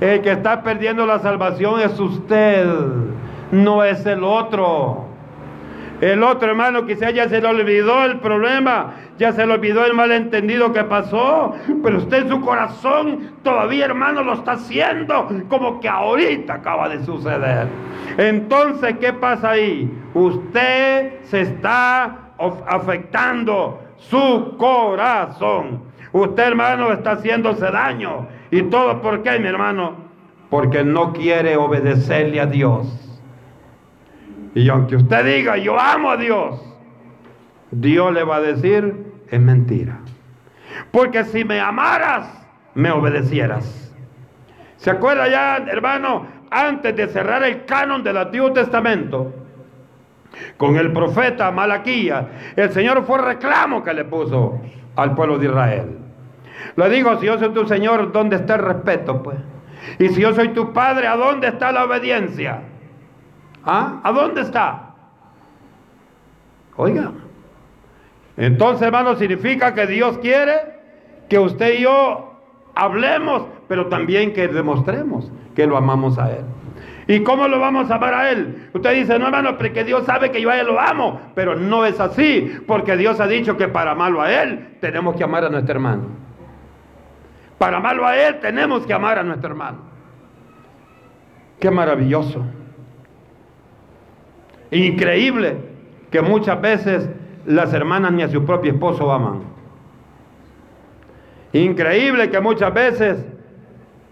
El 0.01 0.21
que 0.23 0.33
está 0.33 0.63
perdiendo 0.63 1.07
la 1.07 1.19
salvación 1.19 1.81
es 1.81 1.99
usted, 1.99 2.67
no 3.53 3.85
es 3.85 4.05
el 4.07 4.25
otro. 4.25 5.07
El 6.01 6.25
otro 6.25 6.51
hermano 6.51 6.87
quizá 6.87 7.11
ya 7.11 7.29
se 7.29 7.41
le 7.41 7.47
olvidó 7.47 8.05
el 8.05 8.19
problema, 8.19 8.95
ya 9.19 9.33
se 9.33 9.47
le 9.47 9.55
olvidó 9.55 9.85
el 9.85 9.95
malentendido 9.95 10.73
que 10.73 10.85
pasó, 10.85 11.55
pero 11.83 11.99
usted 11.99 12.23
en 12.23 12.29
su 12.29 12.41
corazón 12.41 13.33
todavía 13.43 13.85
hermano 13.85 14.23
lo 14.23 14.35
está 14.35 14.53
haciendo 14.53 15.29
como 15.49 15.81
que 15.81 15.89
ahorita 15.89 16.55
acaba 16.55 16.89
de 16.89 17.05
suceder. 17.05 17.69
Entonces, 18.17 18.97
¿qué 19.01 19.13
pasa 19.13 19.51
ahí? 19.51 19.91
Usted 20.15 21.23
se 21.25 21.43
está 21.43 22.33
afectando 22.67 23.81
su 23.97 24.57
corazón. 24.59 25.83
Usted 26.13 26.43
hermano 26.43 26.93
está 26.93 27.13
haciéndose 27.13 27.71
daño. 27.71 28.27
¿Y 28.51 28.63
todo 28.63 29.01
por 29.01 29.23
qué 29.23 29.39
mi 29.39 29.49
hermano? 29.49 29.97
Porque 30.51 30.85
no 30.85 31.13
quiere 31.13 31.57
obedecerle 31.57 32.41
a 32.41 32.47
Dios. 32.47 32.99
Y 34.55 34.69
aunque 34.69 34.97
usted 34.97 35.25
diga, 35.25 35.57
yo 35.57 35.81
amo 35.81 36.11
a 36.11 36.17
Dios, 36.19 36.61
Dios 37.73 38.13
le 38.13 38.23
va 38.23 38.37
a 38.37 38.41
decir, 38.41 39.13
es 39.29 39.41
mentira. 39.41 39.99
Porque 40.91 41.25
si 41.25 41.45
me 41.45 41.59
amaras, 41.59 42.47
me 42.75 42.91
obedecieras. 42.91 43.95
¿Se 44.77 44.91
acuerda 44.91 45.29
ya, 45.29 45.57
hermano, 45.57 46.27
antes 46.51 46.95
de 46.95 47.09
cerrar 47.09 47.43
el 47.43 47.65
canon 47.65 48.03
del 48.03 48.19
Antiguo 48.19 48.53
Testamento, 48.53 49.33
con 50.57 50.77
el 50.77 50.93
profeta 50.93 51.51
Malaquía, 51.51 52.53
el 52.57 52.71
Señor 52.71 53.05
fue 53.05 53.19
reclamo 53.19 53.83
que 53.83 53.93
le 53.93 54.05
puso 54.05 54.61
al 54.97 55.15
pueblo 55.15 55.39
de 55.39 55.47
Israel. 55.47 55.99
Le 56.77 56.89
digo, 56.91 57.19
si 57.19 57.27
yo 57.27 57.39
soy 57.39 57.51
tu 57.51 57.67
Señor, 57.67 58.13
¿dónde 58.13 58.37
está 58.37 58.55
el 58.55 58.63
respeto? 58.63 59.23
Pues? 59.23 59.39
Y 59.99 60.09
si 60.09 60.21
yo 60.21 60.35
soy 60.35 60.49
tu 60.49 60.73
Padre, 60.73 61.07
¿a 61.07 61.17
dónde 61.17 61.49
está 61.49 61.73
la 61.73 61.85
obediencia? 61.85 62.63
¿Ah? 63.65 64.01
¿A 64.03 64.13
dónde 64.13 64.43
está? 64.43 64.95
Oiga. 66.77 67.13
Entonces, 68.37 68.83
hermano, 68.83 69.17
significa 69.17 69.75
que 69.75 69.87
Dios 69.87 70.19
quiere 70.19 70.55
que 71.29 71.39
usted 71.39 71.79
y 71.79 71.83
yo 71.83 72.41
hablemos, 72.75 73.45
pero 73.69 73.87
también 73.87 74.33
que 74.33 74.49
demostremos 74.49 75.31
que 75.55 75.67
lo 75.67 75.77
amamos 75.77 76.19
a 76.19 76.31
Él. 76.31 76.45
¿Y 77.09 77.21
cómo 77.23 77.49
lo 77.49 77.59
vamos 77.59 77.91
a 77.91 77.97
amar 77.97 78.15
a 78.15 78.31
Él? 78.31 78.71
Usted 78.73 78.95
dice, 78.95 79.19
no 79.19 79.27
hermano, 79.27 79.59
porque 79.59 79.85
Dios 79.85 80.05
sabe 80.07 80.31
que 80.31 80.41
yo 80.41 80.51
a 80.51 80.59
Él 80.59 80.67
lo 80.67 80.81
amo, 80.81 81.21
pero 81.35 81.57
no 81.57 81.85
es 81.85 81.99
así, 82.01 82.61
porque 82.67 82.97
Dios 82.97 83.21
ha 83.21 83.27
dicho 83.27 83.57
que 83.57 83.69
para 83.69 83.93
amarlo 83.93 84.23
a 84.23 84.33
Él 84.33 84.77
tenemos 84.81 85.17
que 85.17 85.25
amar 85.25 85.45
a 85.45 85.51
nuestro 85.51 85.75
hermano. 85.75 86.05
Para 87.59 87.79
amarlo 87.79 88.07
a 88.07 88.17
Él 88.17 88.39
tenemos 88.41 88.87
que 88.87 88.93
amar 88.93 89.19
a 89.19 89.23
nuestro 89.23 89.51
hermano. 89.51 89.79
Qué 91.61 91.71
maravilloso. 91.71 92.45
Increíble 94.71 95.57
que 96.11 96.23
muchas 96.23 96.61
veces 96.61 97.09
las 97.47 97.73
hermanas 97.73 98.13
ni 98.13 98.23
a 98.23 98.29
su 98.29 98.45
propio 98.45 98.73
esposo 98.73 99.11
aman. 99.13 99.41
Increíble 101.53 102.31
que 102.31 102.41
muchas 102.41 102.73
veces 102.73 103.25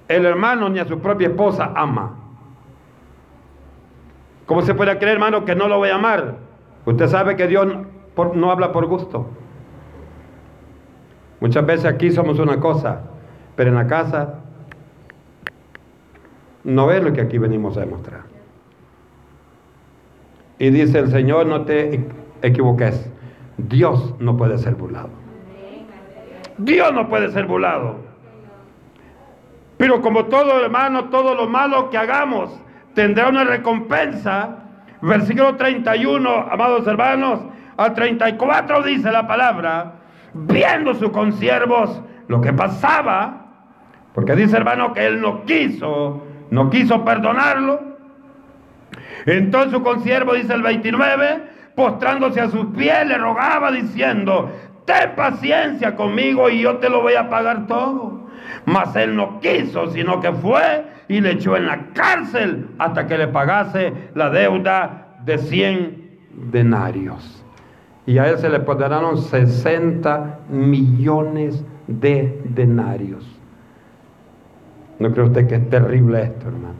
el 0.08 0.26
hermano 0.26 0.68
ni 0.68 0.78
a 0.78 0.86
su 0.86 0.98
propia 0.98 1.28
esposa 1.28 1.72
ama. 1.74 2.16
¿Cómo 4.46 4.62
se 4.62 4.74
puede 4.74 4.98
creer, 4.98 5.14
hermano, 5.14 5.44
que 5.44 5.54
no 5.54 5.68
lo 5.68 5.78
voy 5.78 5.90
a 5.90 5.94
amar? 5.94 6.36
Usted 6.84 7.06
sabe 7.06 7.36
que 7.36 7.46
Dios 7.46 7.68
no 8.34 8.50
habla 8.50 8.72
por 8.72 8.86
gusto. 8.86 9.28
Muchas 11.40 11.64
veces 11.64 11.86
aquí 11.86 12.10
somos 12.10 12.38
una 12.38 12.58
cosa, 12.58 13.02
pero 13.56 13.70
en 13.70 13.76
la 13.76 13.86
casa 13.86 14.40
no 16.64 16.90
es 16.90 17.02
lo 17.02 17.12
que 17.12 17.20
aquí 17.20 17.38
venimos 17.38 17.76
a 17.76 17.80
demostrar. 17.80 18.22
Y 20.58 20.70
dice 20.70 20.98
el 20.98 21.10
Señor, 21.10 21.46
no 21.46 21.62
te 21.62 22.04
equivoques. 22.42 23.10
Dios 23.68 24.14
no 24.18 24.36
puede 24.36 24.58
ser 24.58 24.74
burlado. 24.74 25.10
Dios 26.58 26.92
no 26.92 27.08
puede 27.08 27.30
ser 27.30 27.46
burlado. 27.46 27.96
Pero 29.76 30.00
como 30.02 30.26
todo 30.26 30.62
hermano, 30.62 31.06
todo 31.06 31.34
lo 31.34 31.48
malo 31.48 31.90
que 31.90 31.98
hagamos 31.98 32.50
tendrá 32.94 33.28
una 33.28 33.44
recompensa. 33.44 34.56
Versículo 35.00 35.56
31, 35.56 36.48
amados 36.50 36.86
hermanos, 36.86 37.40
a 37.78 37.94
34 37.94 38.82
dice 38.82 39.10
la 39.10 39.26
palabra, 39.26 39.94
viendo 40.34 40.92
sus 40.94 41.10
consiervos 41.10 42.02
lo 42.28 42.42
que 42.42 42.52
pasaba, 42.52 43.46
porque 44.14 44.36
dice 44.36 44.58
hermano 44.58 44.92
que 44.92 45.06
él 45.06 45.22
no 45.22 45.44
quiso, 45.46 46.22
no 46.50 46.68
quiso 46.68 47.02
perdonarlo, 47.02 47.80
entonces 49.26 49.72
su 49.72 49.82
consiervo, 49.82 50.34
dice 50.34 50.52
el 50.52 50.62
29, 50.62 51.42
postrándose 51.80 52.42
a 52.42 52.50
sus 52.50 52.66
pies, 52.76 53.06
le 53.06 53.16
rogaba 53.16 53.72
diciendo, 53.72 54.50
ten 54.84 55.14
paciencia 55.16 55.96
conmigo 55.96 56.50
y 56.50 56.60
yo 56.60 56.76
te 56.76 56.90
lo 56.90 57.00
voy 57.00 57.14
a 57.14 57.30
pagar 57.30 57.66
todo. 57.66 58.20
Mas 58.66 58.94
él 58.96 59.16
no 59.16 59.40
quiso, 59.40 59.90
sino 59.90 60.20
que 60.20 60.30
fue 60.30 60.84
y 61.09 61.22
le 61.22 61.32
echó 61.32 61.57
en 61.57 61.66
la 61.66 61.86
cárcel 61.94 62.68
hasta 62.78 63.07
que 63.07 63.16
le 63.16 63.28
pagase 63.28 63.94
la 64.14 64.28
deuda 64.28 65.16
de 65.24 65.38
100 65.38 66.18
denarios. 66.52 67.42
Y 68.05 68.18
a 68.18 68.28
él 68.28 68.36
se 68.36 68.50
le 68.50 68.61
pagaron 68.61 69.16
60 69.16 70.40
millones 70.50 71.64
de 71.86 72.42
denarios. 72.44 73.26
¿No 74.98 75.11
cree 75.12 75.24
usted 75.24 75.46
que 75.46 75.55
es 75.55 75.70
terrible 75.70 76.24
esto, 76.24 76.48
hermano? 76.48 76.74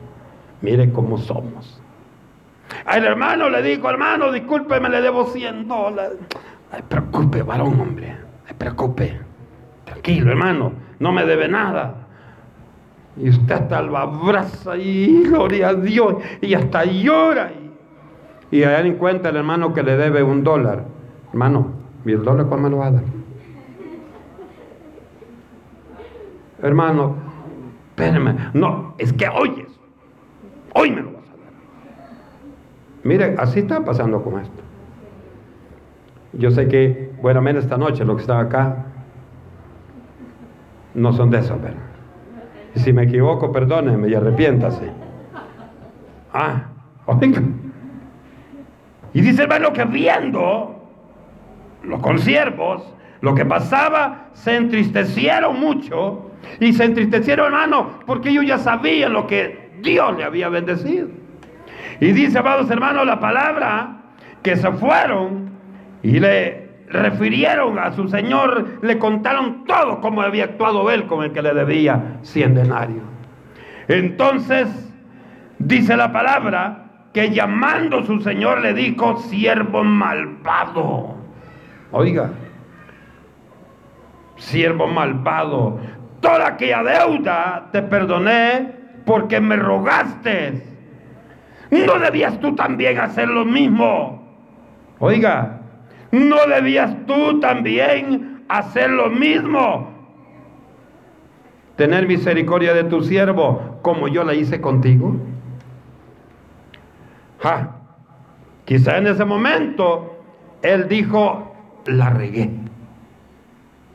Mire 0.61 0.91
cómo 0.91 1.17
somos. 1.17 1.81
Al 2.85 3.05
hermano 3.05 3.49
le 3.49 3.61
dijo, 3.61 3.89
hermano, 3.89 4.31
discúlpeme, 4.31 4.89
le 4.89 5.01
debo 5.01 5.25
100 5.25 5.67
dólares. 5.67 6.17
Ay, 6.71 6.81
preocupe, 6.87 7.43
varón, 7.43 7.79
hombre. 7.79 8.15
Ay, 8.47 8.55
preocupe. 8.57 9.19
Tranquilo, 9.85 10.31
hermano, 10.31 10.73
no 10.99 11.11
me 11.11 11.25
debe 11.25 11.47
nada. 11.47 11.95
Y 13.17 13.29
usted 13.29 13.53
hasta 13.53 13.81
lo 13.81 13.97
abraza 13.97 14.77
y 14.77 15.23
gloria 15.23 15.69
a 15.69 15.73
Dios. 15.73 16.15
Y 16.41 16.53
hasta 16.53 16.85
llora. 16.85 17.51
Y, 18.51 18.57
y 18.57 18.63
allá 18.63 18.87
encuentra 18.87 19.31
el 19.31 19.37
hermano 19.37 19.73
que 19.73 19.83
le 19.83 19.97
debe 19.97 20.23
un 20.23 20.43
dólar. 20.43 20.85
Hermano, 21.31 21.71
¿y 22.05 22.11
el 22.11 22.23
dólar 22.23 22.47
cuándo 22.47 22.69
me 22.69 22.71
lo 22.71 22.77
va 22.77 22.87
a 22.87 22.91
dar? 22.91 23.03
Hermano, 26.61 27.15
espérame. 27.89 28.51
No, 28.53 28.93
es 28.97 29.11
que 29.13 29.27
oyes. 29.27 29.67
Hoy 30.73 30.91
me 30.91 31.01
lo 31.01 31.11
vas 31.13 31.23
a. 31.29 31.30
Mire, 33.03 33.35
así 33.37 33.59
está 33.59 33.83
pasando 33.83 34.23
con 34.23 34.39
esto. 34.39 34.61
Yo 36.33 36.51
sé 36.51 36.67
que, 36.67 37.11
bueno, 37.21 37.41
menos 37.41 37.63
esta 37.63 37.77
noche, 37.77 38.05
lo 38.05 38.15
que 38.15 38.21
estaba 38.21 38.41
acá, 38.41 38.85
no 40.93 41.11
son 41.13 41.29
de 41.29 41.39
esos, 41.39 41.61
¿verdad? 41.61 41.79
Y 42.75 42.79
si 42.79 42.93
me 42.93 43.03
equivoco, 43.03 43.51
perdónenme 43.51 44.07
y 44.09 44.15
arrepiéntase. 44.15 44.91
Ah, 46.33 46.67
oiga. 47.05 47.41
Y 49.13 49.21
dice 49.21 49.43
hermano 49.43 49.73
que 49.73 49.83
viendo 49.83 50.81
los 51.83 52.01
consiervos, 52.01 52.93
lo 53.19 53.35
que 53.35 53.45
pasaba, 53.45 54.29
se 54.33 54.55
entristecieron 54.55 55.59
mucho. 55.59 56.27
Y 56.59 56.73
se 56.73 56.85
entristecieron, 56.85 57.47
hermano, 57.47 57.99
porque 58.05 58.29
ellos 58.29 58.45
ya 58.47 58.57
sabían 58.57 59.13
lo 59.13 59.27
que 59.27 59.71
Dios 59.81 60.17
le 60.17 60.23
había 60.23 60.49
bendecido. 60.49 61.09
Y 62.01 62.13
dice, 62.13 62.39
amados 62.39 62.69
hermanos, 62.71 63.05
la 63.05 63.19
palabra 63.19 63.97
que 64.41 64.55
se 64.55 64.71
fueron 64.71 65.51
y 66.01 66.19
le 66.19 66.67
refirieron 66.89 67.77
a 67.77 67.91
su 67.93 68.07
señor, 68.09 68.79
le 68.81 68.97
contaron 68.97 69.65
todo 69.65 70.01
cómo 70.01 70.23
había 70.23 70.45
actuado 70.45 70.89
él 70.89 71.05
con 71.05 71.23
el 71.23 71.31
que 71.31 71.43
le 71.43 71.53
debía 71.53 72.17
cien 72.23 72.55
denarios. 72.55 73.03
Entonces, 73.87 74.67
dice 75.59 75.95
la 75.95 76.11
palabra, 76.11 76.85
que 77.13 77.29
llamando 77.29 78.03
su 78.03 78.19
señor 78.21 78.61
le 78.61 78.73
dijo, 78.73 79.17
siervo 79.17 79.83
malvado. 79.83 81.17
Oiga, 81.91 82.31
siervo 84.37 84.87
malvado, 84.87 85.79
toda 86.19 86.47
aquella 86.47 86.81
deuda 86.81 87.69
te 87.71 87.83
perdoné 87.83 88.73
porque 89.05 89.39
me 89.39 89.55
rogaste. 89.55 90.70
¿No 91.71 91.99
debías 91.99 92.39
tú 92.39 92.53
también 92.55 92.99
hacer 92.99 93.27
lo 93.27 93.45
mismo? 93.45 94.21
Oiga, 94.99 95.61
¿no 96.11 96.45
debías 96.47 96.95
tú 97.07 97.39
también 97.39 98.43
hacer 98.49 98.89
lo 98.89 99.09
mismo? 99.09 99.89
Tener 101.77 102.07
misericordia 102.07 102.73
de 102.73 102.83
tu 102.83 103.01
siervo 103.01 103.79
como 103.81 104.07
yo 104.07 104.23
la 104.23 104.33
hice 104.33 104.61
contigo. 104.61 105.15
Quizá 108.65 108.97
en 108.97 109.07
ese 109.07 109.25
momento 109.25 110.23
él 110.61 110.87
dijo, 110.87 111.55
la 111.85 112.09
regué. 112.11 112.51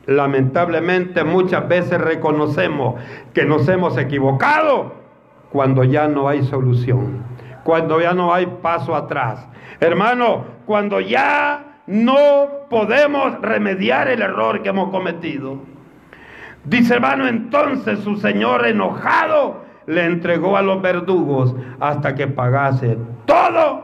Lamentablemente 0.05 1.23
muchas 1.23 1.67
veces 1.67 2.01
reconocemos 2.01 2.95
que 3.33 3.45
nos 3.45 3.67
hemos 3.69 3.97
equivocado 3.97 4.93
cuando 5.51 5.83
ya 5.83 6.07
no 6.07 6.27
hay 6.27 6.43
solución, 6.43 7.23
cuando 7.67 7.99
ya 7.99 8.13
no 8.13 8.33
hay 8.33 8.45
paso 8.45 8.95
atrás. 8.95 9.45
Hermano, 9.81 10.45
cuando 10.65 11.01
ya 11.01 11.81
no 11.85 12.47
podemos 12.69 13.41
remediar 13.41 14.07
el 14.07 14.21
error 14.21 14.63
que 14.63 14.69
hemos 14.69 14.89
cometido. 14.89 15.57
Dice 16.63 16.93
hermano, 16.93 17.27
entonces 17.27 17.99
su 17.99 18.15
señor 18.15 18.65
enojado 18.65 19.65
le 19.85 20.05
entregó 20.05 20.55
a 20.55 20.61
los 20.61 20.81
verdugos 20.81 21.53
hasta 21.81 22.15
que 22.15 22.27
pagase 22.27 22.97
todo 23.25 23.83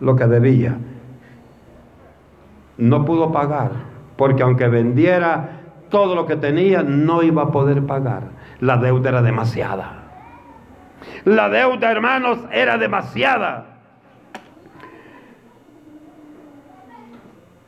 lo 0.00 0.16
que 0.16 0.26
debía. 0.26 0.78
No 2.78 3.04
pudo 3.04 3.32
pagar, 3.32 3.72
porque 4.16 4.42
aunque 4.42 4.68
vendiera 4.68 5.60
todo 5.90 6.14
lo 6.14 6.24
que 6.24 6.36
tenía, 6.36 6.82
no 6.82 7.22
iba 7.22 7.42
a 7.42 7.52
poder 7.52 7.84
pagar. 7.84 8.30
La 8.60 8.78
deuda 8.78 9.10
era 9.10 9.20
demasiada. 9.20 10.03
La 11.24 11.48
deuda, 11.48 11.90
hermanos, 11.90 12.38
era 12.52 12.78
demasiada. 12.78 13.66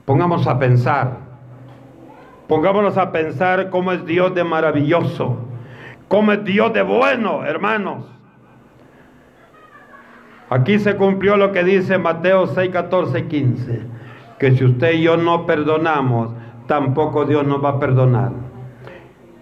Pongamos 0.04 0.46
a 0.46 0.58
pensar, 0.58 1.16
pongámonos 2.46 2.96
a 2.96 3.10
pensar 3.10 3.70
cómo 3.70 3.90
es 3.90 4.06
Dios 4.06 4.34
de 4.36 4.44
maravilloso, 4.44 5.36
cómo 6.06 6.30
es 6.32 6.44
Dios 6.44 6.72
de 6.72 6.82
bueno, 6.82 7.44
hermanos. 7.44 8.04
Aquí 10.48 10.78
se 10.78 10.94
cumplió 10.94 11.36
lo 11.36 11.50
que 11.50 11.64
dice 11.64 11.98
Mateo 11.98 12.46
6, 12.46 12.70
14, 12.70 13.26
15. 13.26 13.80
Que 14.38 14.52
si 14.52 14.64
usted 14.64 14.92
y 14.92 15.02
yo 15.02 15.16
no 15.16 15.44
perdonamos, 15.44 16.30
tampoco 16.68 17.24
Dios 17.24 17.44
nos 17.44 17.64
va 17.64 17.70
a 17.70 17.80
perdonar. 17.80 18.45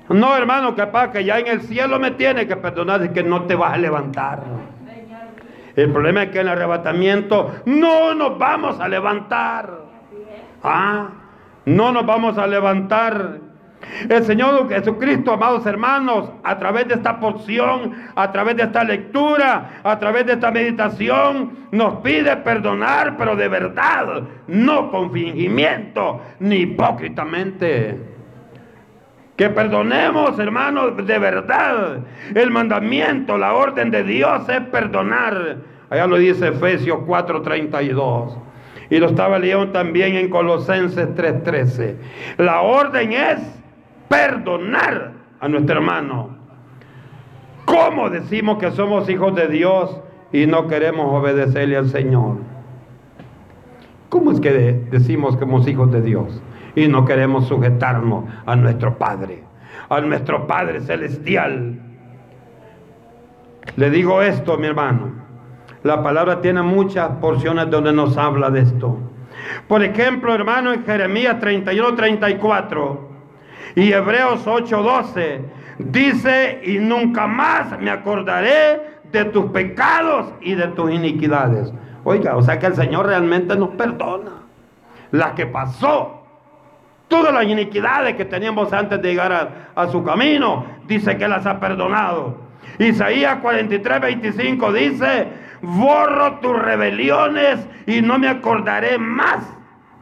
No, 0.09 0.36
hermano, 0.36 0.74
capaz 0.74 1.12
que 1.12 1.24
ya 1.24 1.38
en 1.38 1.46
el 1.46 1.62
cielo 1.62 1.98
me 1.98 2.11
tiene 2.12 2.46
que 2.46 2.57
perdonar 2.57 3.05
y 3.05 3.09
que 3.09 3.22
no 3.22 3.44
te 3.44 3.55
vas 3.55 3.72
a 3.72 3.78
levantar. 3.78 4.42
El 5.76 5.90
problema 5.90 6.24
es 6.24 6.30
que 6.30 6.40
en 6.40 6.46
el 6.46 6.52
arrebatamiento 6.52 7.55
no 7.64 8.14
nos 8.14 8.38
vamos 8.38 8.78
a 8.80 8.88
levantar. 8.88 9.84
Ah, 10.62 11.09
no 11.64 11.90
nos 11.92 12.07
vamos 12.07 12.38
a 12.38 12.46
levantar. 12.46 13.40
El 14.09 14.24
Señor 14.24 14.68
Jesucristo, 14.68 15.32
amados 15.32 15.66
hermanos, 15.66 16.30
a 16.42 16.59
través 16.59 16.88
de 16.88 16.94
esta 16.94 17.18
porción, 17.18 17.92
a 18.14 18.30
través 18.32 18.57
de 18.57 18.62
esta 18.64 18.84
lectura, 18.84 19.80
a 19.82 19.98
través 19.98 20.26
de 20.26 20.34
esta 20.34 20.50
meditación, 20.50 21.66
nos 21.70 21.96
pide 21.96 22.36
perdonar, 22.38 23.16
pero 23.16 23.36
de 23.36 23.48
verdad, 23.48 24.22
no 24.46 24.90
con 24.90 25.12
fingimiento 25.12 26.20
ni 26.40 26.57
hipócritamente. 26.57 28.13
Que 29.37 29.51
perdonemos, 29.51 30.39
hermanos, 30.39 30.97
de 30.97 31.18
verdad. 31.18 31.99
El 32.35 32.51
mandamiento, 32.51 33.37
la 33.37 33.55
orden 33.55 33.91
de 33.91 34.05
Dios 34.05 34.49
es 34.49 34.61
perdonar. 34.61 35.57
Allá 35.91 36.07
lo 36.07 36.18
dice 36.18 36.49
Efesios 36.49 37.01
4:32. 37.05 38.39
Y 38.91 38.99
lo 38.99 39.07
estaba 39.07 39.39
leyendo 39.39 39.70
también 39.70 40.14
en 40.14 40.28
Colosenses 40.30 41.14
3:13. 41.16 41.97
La 42.39 42.61
orden 42.61 43.12
es 43.12 43.41
perdonar 44.09 45.12
a 45.41 45.49
nuestro 45.49 45.76
hermano. 45.76 46.37
¿Cómo 47.64 48.11
decimos 48.11 48.59
que 48.59 48.70
somos 48.70 49.09
hijos 49.09 49.35
de 49.35 49.49
Dios 49.49 50.01
y 50.32 50.47
no 50.47 50.68
queremos 50.68 51.07
obedecerle 51.12 51.76
al 51.76 51.89
Señor? 51.89 52.37
¿Cómo 54.11 54.30
es 54.30 54.41
que 54.41 54.53
decimos 54.93 55.37
que 55.37 55.41
somos 55.41 55.66
hijos 55.66 55.91
de 55.91 56.03
Dios 56.03 56.41
y 56.74 56.88
no 56.88 57.04
queremos 57.04 57.46
sujetarnos 57.46 58.24
a 58.46 58.56
nuestro 58.56 58.96
Padre, 58.98 59.42
a 59.88 60.00
nuestro 60.00 60.46
Padre 60.46 60.80
celestial? 60.80 61.80
Le 63.76 63.90
digo 63.90 64.22
esto, 64.22 64.56
mi 64.58 64.66
hermano. 64.66 65.12
La 65.82 66.02
palabra 66.02 66.40
tiene 66.40 66.62
muchas 66.62 67.10
porciones 67.20 67.70
donde 67.70 67.92
nos 67.92 68.16
habla 68.16 68.50
de 68.50 68.60
esto. 68.60 68.98
Por 69.68 69.82
ejemplo, 69.82 70.34
hermano, 70.34 70.72
en 70.72 70.84
Jeremías 70.84 71.38
31, 71.40 71.94
34 71.94 73.10
y 73.76 73.92
Hebreos 73.92 74.46
8:12 74.46 75.40
dice, 75.78 76.60
y 76.64 76.78
nunca 76.78 77.26
más 77.26 77.78
me 77.80 77.90
acordaré 77.90 78.94
de 79.10 79.24
tus 79.26 79.46
pecados 79.46 80.32
y 80.40 80.54
de 80.54 80.68
tus 80.68 80.90
iniquidades. 80.90 81.72
Oiga, 82.04 82.36
o 82.36 82.42
sea 82.42 82.58
que 82.58 82.66
el 82.66 82.74
Señor 82.74 83.06
realmente 83.06 83.56
nos 83.56 83.70
perdona. 83.70 84.42
La 85.10 85.34
que 85.34 85.46
pasó, 85.46 86.23
todas 87.09 87.32
las 87.32 87.44
iniquidades 87.44 88.16
que 88.16 88.24
teníamos 88.24 88.72
antes 88.72 89.00
de 89.00 89.09
llegar 89.09 89.70
a, 89.74 89.88
su 89.88 90.02
camino, 90.05 90.66
dice 90.86 91.16
que 91.16 91.28
las 91.28 91.46
ha 91.46 91.61
perdonado. 91.61 92.38
Isaías 92.78 93.38
43, 93.40 94.00
25 94.00 94.72
dice, 94.72 95.28
borro 95.62 96.38
tus 96.40 96.59
rebeliones 96.59 97.66
y 97.86 98.02
no 98.02 98.18
me 98.18 98.28
acordaré 98.28 98.98
más 98.98 99.57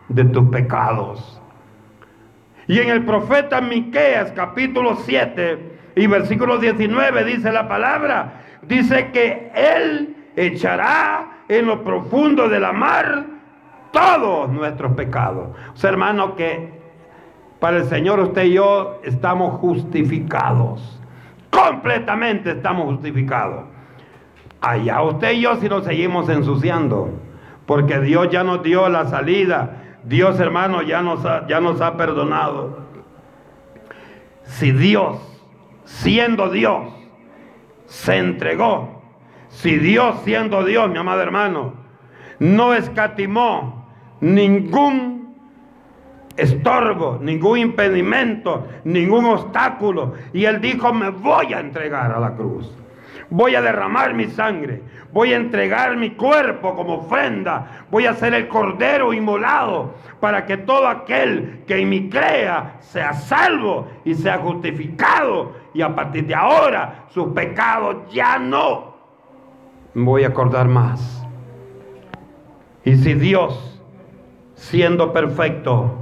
de 0.08 0.24
tus 0.24 0.48
pecados. 0.50 1.40
Y 2.66 2.78
en 2.78 2.88
el 2.88 3.04
profeta 3.04 3.60
Miqueas 3.60 4.32
capítulo 4.32 4.96
7 4.96 5.72
y 5.96 6.06
versículo 6.06 6.58
19 6.58 7.24
dice 7.24 7.52
la 7.52 7.68
palabra, 7.68 8.40
dice 8.62 9.10
que 9.10 9.50
él 9.54 10.16
echará 10.36 11.42
en 11.48 11.66
lo 11.66 11.82
profundo 11.82 12.48
de 12.48 12.60
la 12.60 12.72
mar 12.72 13.26
todos 13.90 14.48
nuestros 14.48 14.92
pecados. 14.92 15.50
O 15.74 15.76
sea, 15.76 15.90
hermano, 15.90 16.34
que 16.34 16.81
para 17.62 17.78
el 17.78 17.84
Señor 17.84 18.20
usted 18.20 18.44
y 18.44 18.54
yo 18.54 19.00
estamos 19.04 19.60
justificados. 19.60 21.00
Completamente 21.48 22.50
estamos 22.50 22.86
justificados. 22.86 23.64
Allá 24.60 25.00
usted 25.02 25.32
y 25.32 25.42
yo 25.42 25.56
si 25.56 25.68
nos 25.68 25.84
seguimos 25.84 26.28
ensuciando. 26.28 27.10
Porque 27.64 28.00
Dios 28.00 28.28
ya 28.30 28.42
nos 28.42 28.62
dio 28.62 28.88
la 28.88 29.06
salida 29.06 29.82
Dios, 30.04 30.40
hermano, 30.40 30.82
ya 30.82 31.02
nos 31.02 31.24
ha, 31.24 31.46
ya 31.46 31.60
nos 31.60 31.80
ha 31.80 31.96
perdonado. 31.96 32.80
Si 34.44 34.72
Dios, 34.72 35.18
siendo 35.84 36.50
Dios, 36.50 36.92
se 37.86 38.16
entregó, 38.16 39.02
si 39.48 39.76
Dios, 39.76 40.20
siendo 40.24 40.64
Dios, 40.64 40.90
mi 40.90 40.98
amado 40.98 41.20
hermano, 41.20 41.74
no 42.38 42.74
escatimó 42.74 43.86
ningún 44.20 45.11
estorbo, 46.36 47.18
ningún 47.20 47.58
impedimento, 47.58 48.66
ningún 48.84 49.26
obstáculo. 49.26 50.14
Y 50.32 50.44
él 50.44 50.60
dijo, 50.60 50.92
me 50.92 51.10
voy 51.10 51.52
a 51.52 51.60
entregar 51.60 52.12
a 52.12 52.20
la 52.20 52.34
cruz. 52.34 52.70
Voy 53.30 53.54
a 53.54 53.62
derramar 53.62 54.12
mi 54.12 54.26
sangre. 54.26 54.82
Voy 55.10 55.32
a 55.32 55.36
entregar 55.36 55.96
mi 55.96 56.10
cuerpo 56.10 56.74
como 56.74 56.96
ofrenda. 56.96 57.86
Voy 57.90 58.04
a 58.06 58.14
ser 58.14 58.34
el 58.34 58.46
cordero 58.46 59.14
inmolado 59.14 59.94
para 60.20 60.44
que 60.44 60.58
todo 60.58 60.86
aquel 60.86 61.62
que 61.66 61.78
en 61.80 61.88
mí 61.88 62.10
crea 62.10 62.76
sea 62.80 63.14
salvo 63.14 63.88
y 64.04 64.14
sea 64.14 64.38
justificado. 64.38 65.52
Y 65.72 65.80
a 65.80 65.94
partir 65.94 66.26
de 66.26 66.34
ahora 66.34 67.06
sus 67.08 67.28
pecados 67.28 68.12
ya 68.12 68.38
no 68.38 68.92
voy 69.94 70.24
a 70.24 70.28
acordar 70.28 70.68
más. 70.68 71.26
Y 72.84 72.96
si 72.96 73.14
Dios, 73.14 73.80
siendo 74.54 75.12
perfecto, 75.12 76.01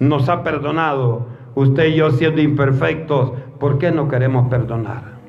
nos 0.00 0.28
ha 0.28 0.42
perdonado, 0.42 1.26
usted 1.54 1.88
y 1.88 1.94
yo 1.94 2.10
siendo 2.10 2.40
imperfectos, 2.40 3.32
¿por 3.58 3.78
qué 3.78 3.92
no 3.92 4.08
queremos 4.08 4.48
perdonar? 4.48 5.20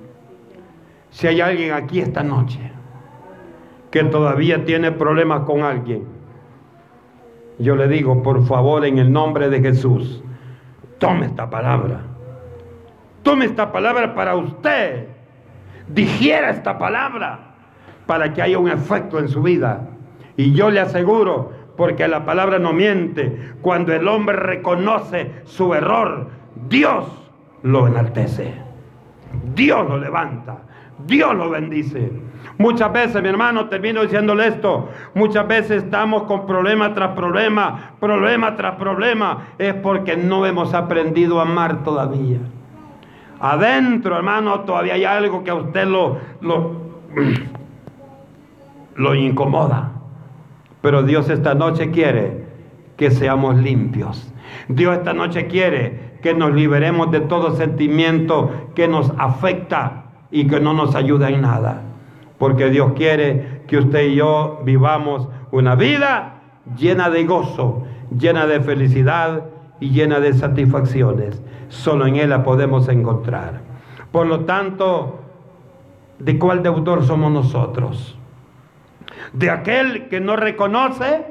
Si 1.11 1.27
hay 1.27 1.41
alguien 1.41 1.73
aquí 1.73 1.99
esta 1.99 2.23
noche 2.23 2.71
que 3.91 4.05
todavía 4.05 4.63
tiene 4.63 4.91
problemas 4.91 5.41
con 5.41 5.61
alguien, 5.61 6.05
yo 7.59 7.75
le 7.75 7.87
digo, 7.87 8.23
por 8.23 8.45
favor, 8.45 8.85
en 8.85 8.97
el 8.97 9.11
nombre 9.11 9.49
de 9.49 9.61
Jesús, 9.61 10.23
tome 10.97 11.27
esta 11.27 11.49
palabra. 11.49 12.01
Tome 13.23 13.45
esta 13.45 13.71
palabra 13.71 14.15
para 14.15 14.35
usted. 14.35 15.07
Digiera 15.87 16.49
esta 16.49 16.79
palabra 16.79 17.51
para 18.07 18.33
que 18.33 18.41
haya 18.41 18.57
un 18.57 18.69
efecto 18.69 19.19
en 19.19 19.27
su 19.27 19.43
vida. 19.43 19.89
Y 20.37 20.53
yo 20.53 20.71
le 20.71 20.79
aseguro, 20.79 21.51
porque 21.81 22.07
la 22.07 22.23
palabra 22.23 22.59
no 22.59 22.73
miente, 22.73 23.55
cuando 23.59 23.91
el 23.91 24.07
hombre 24.07 24.35
reconoce 24.35 25.41
su 25.45 25.73
error, 25.73 26.27
Dios 26.69 27.05
lo 27.63 27.87
enaltece. 27.87 28.53
Dios 29.55 29.89
lo 29.89 29.97
levanta. 29.97 30.59
Dios 31.07 31.33
lo 31.33 31.49
bendice. 31.49 32.11
Muchas 32.59 32.93
veces, 32.93 33.23
mi 33.23 33.29
hermano, 33.29 33.67
termino 33.67 34.03
diciéndole 34.03 34.49
esto, 34.49 34.89
muchas 35.15 35.47
veces 35.47 35.85
estamos 35.85 36.25
con 36.25 36.45
problema 36.45 36.93
tras 36.93 37.15
problema, 37.15 37.93
problema 37.99 38.55
tras 38.55 38.75
problema, 38.75 39.47
es 39.57 39.73
porque 39.73 40.15
no 40.15 40.45
hemos 40.45 40.75
aprendido 40.75 41.39
a 41.39 41.41
amar 41.41 41.83
todavía. 41.83 42.37
Adentro, 43.39 44.17
hermano, 44.17 44.59
todavía 44.59 44.93
hay 44.93 45.05
algo 45.05 45.43
que 45.43 45.49
a 45.49 45.55
usted 45.55 45.87
lo, 45.87 46.19
lo, 46.41 46.73
lo 48.97 49.15
incomoda. 49.15 49.90
Pero 50.81 51.03
Dios 51.03 51.29
esta 51.29 51.53
noche 51.53 51.91
quiere 51.91 52.45
que 52.97 53.11
seamos 53.11 53.57
limpios. 53.57 54.33
Dios 54.67 54.97
esta 54.97 55.13
noche 55.13 55.47
quiere 55.47 56.11
que 56.21 56.33
nos 56.33 56.53
liberemos 56.53 57.11
de 57.11 57.21
todo 57.21 57.55
sentimiento 57.55 58.51
que 58.75 58.87
nos 58.87 59.11
afecta 59.17 60.05
y 60.31 60.47
que 60.47 60.59
no 60.59 60.73
nos 60.73 60.95
ayuda 60.95 61.29
en 61.29 61.41
nada. 61.41 61.81
Porque 62.37 62.69
Dios 62.69 62.93
quiere 62.95 63.61
que 63.67 63.77
usted 63.77 64.09
y 64.09 64.15
yo 64.15 64.61
vivamos 64.63 65.27
una 65.51 65.75
vida 65.75 66.41
llena 66.77 67.09
de 67.09 67.25
gozo, 67.25 67.83
llena 68.17 68.47
de 68.47 68.61
felicidad 68.61 69.45
y 69.79 69.89
llena 69.89 70.19
de 70.19 70.33
satisfacciones. 70.33 71.41
Solo 71.69 72.05
en 72.05 72.15
Él 72.17 72.29
la 72.29 72.43
podemos 72.43 72.87
encontrar. 72.89 73.61
Por 74.11 74.27
lo 74.27 74.41
tanto, 74.41 75.19
¿de 76.19 76.37
cuál 76.37 76.63
deudor 76.63 77.03
somos 77.03 77.31
nosotros? 77.31 78.17
¿De 79.33 79.49
aquel 79.49 80.09
que 80.09 80.19
no 80.19 80.35
reconoce 80.35 81.25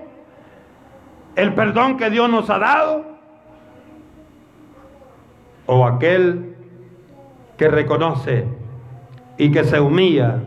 el 1.37 1.55
perdón 1.55 1.97
que 1.97 2.11
Dios 2.11 2.31
nos 2.31 2.51
ha 2.51 2.59
dado? 2.59 3.05
¿O 5.67 5.87
aquel 5.87 6.57
que 7.57 7.69
reconoce 7.69 8.47
y 9.37 9.51
que 9.53 9.65
se 9.65 9.81
humilla 9.81 10.39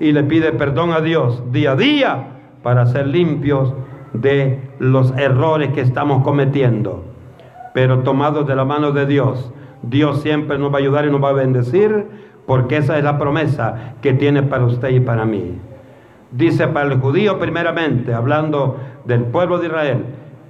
y 0.00 0.12
le 0.12 0.24
pide 0.24 0.52
perdón 0.52 0.92
a 0.92 1.00
Dios 1.00 1.42
día 1.52 1.72
a 1.72 1.76
día 1.76 2.26
para 2.62 2.86
ser 2.86 3.06
limpios 3.06 3.74
de 4.12 4.60
los 4.78 5.16
errores 5.16 5.72
que 5.72 5.80
estamos 5.80 6.22
cometiendo. 6.22 7.04
Pero 7.74 8.00
tomados 8.00 8.46
de 8.46 8.56
la 8.56 8.64
mano 8.64 8.92
de 8.92 9.06
Dios, 9.06 9.52
Dios 9.82 10.22
siempre 10.22 10.58
nos 10.58 10.72
va 10.72 10.76
a 10.76 10.80
ayudar 10.80 11.04
y 11.06 11.10
nos 11.10 11.22
va 11.22 11.30
a 11.30 11.32
bendecir 11.32 12.06
porque 12.46 12.78
esa 12.78 12.96
es 12.96 13.04
la 13.04 13.18
promesa 13.18 13.94
que 14.00 14.14
tiene 14.14 14.42
para 14.42 14.64
usted 14.64 14.88
y 14.90 15.00
para 15.00 15.24
mí. 15.24 15.58
Dice 16.30 16.68
para 16.68 16.92
el 16.92 17.00
judío 17.00 17.38
primeramente, 17.38 18.12
hablando 18.12 18.78
del 19.04 19.24
pueblo 19.24 19.58
de 19.58 19.66
Israel, 19.66 20.04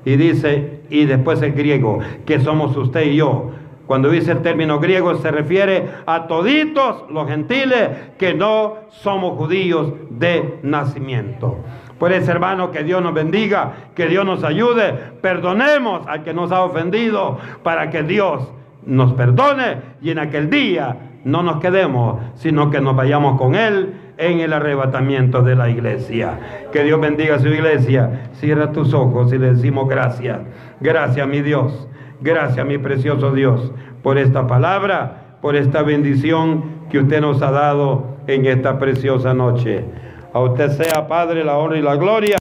y 0.04 0.16
dice, 0.16 0.80
y 0.88 1.04
después 1.04 1.42
el 1.42 1.52
griego, 1.52 1.98
que 2.24 2.40
somos 2.40 2.76
usted 2.76 3.02
y 3.02 3.16
yo, 3.16 3.50
cuando 3.86 4.10
dice 4.10 4.32
el 4.32 4.42
término 4.42 4.80
griego 4.80 5.14
se 5.16 5.30
refiere 5.30 5.88
a 6.06 6.26
toditos 6.26 7.04
los 7.10 7.28
gentiles 7.28 7.90
que 8.18 8.34
no 8.34 8.76
somos 8.88 9.36
judíos 9.38 9.92
de 10.10 10.58
nacimiento. 10.62 11.58
Por 11.98 12.12
eso, 12.12 12.30
hermano, 12.30 12.70
que 12.72 12.82
Dios 12.82 13.02
nos 13.02 13.14
bendiga, 13.14 13.72
que 13.94 14.06
Dios 14.06 14.26
nos 14.26 14.44
ayude, 14.44 14.92
perdonemos 15.22 16.06
al 16.06 16.24
que 16.24 16.34
nos 16.34 16.52
ha 16.52 16.62
ofendido 16.62 17.38
para 17.62 17.90
que 17.90 18.02
Dios 18.02 18.52
nos 18.84 19.12
perdone 19.14 19.76
y 20.02 20.10
en 20.10 20.18
aquel 20.18 20.50
día 20.50 20.96
no 21.24 21.42
nos 21.42 21.60
quedemos, 21.60 22.20
sino 22.34 22.70
que 22.70 22.80
nos 22.80 22.94
vayamos 22.94 23.38
con 23.38 23.54
Él 23.54 23.94
en 24.18 24.40
el 24.40 24.52
arrebatamiento 24.52 25.42
de 25.42 25.54
la 25.54 25.68
iglesia. 25.68 26.68
Que 26.72 26.84
Dios 26.84 27.00
bendiga 27.00 27.36
a 27.36 27.38
su 27.38 27.48
iglesia. 27.48 28.30
Cierra 28.34 28.72
tus 28.72 28.94
ojos 28.94 29.32
y 29.32 29.38
le 29.38 29.54
decimos 29.54 29.88
gracias. 29.88 30.40
Gracias, 30.80 31.26
mi 31.28 31.42
Dios. 31.42 31.88
Gracias, 32.20 32.66
mi 32.66 32.78
precioso 32.78 33.32
Dios, 33.32 33.72
por 34.02 34.16
esta 34.16 34.46
palabra, 34.46 35.36
por 35.42 35.54
esta 35.54 35.82
bendición 35.82 36.86
que 36.90 36.98
usted 37.00 37.20
nos 37.20 37.42
ha 37.42 37.50
dado 37.50 38.16
en 38.26 38.46
esta 38.46 38.78
preciosa 38.78 39.34
noche. 39.34 39.84
A 40.32 40.40
usted 40.40 40.70
sea, 40.70 41.06
Padre, 41.06 41.44
la 41.44 41.58
honra 41.58 41.78
y 41.78 41.82
la 41.82 41.96
gloria. 41.96 42.38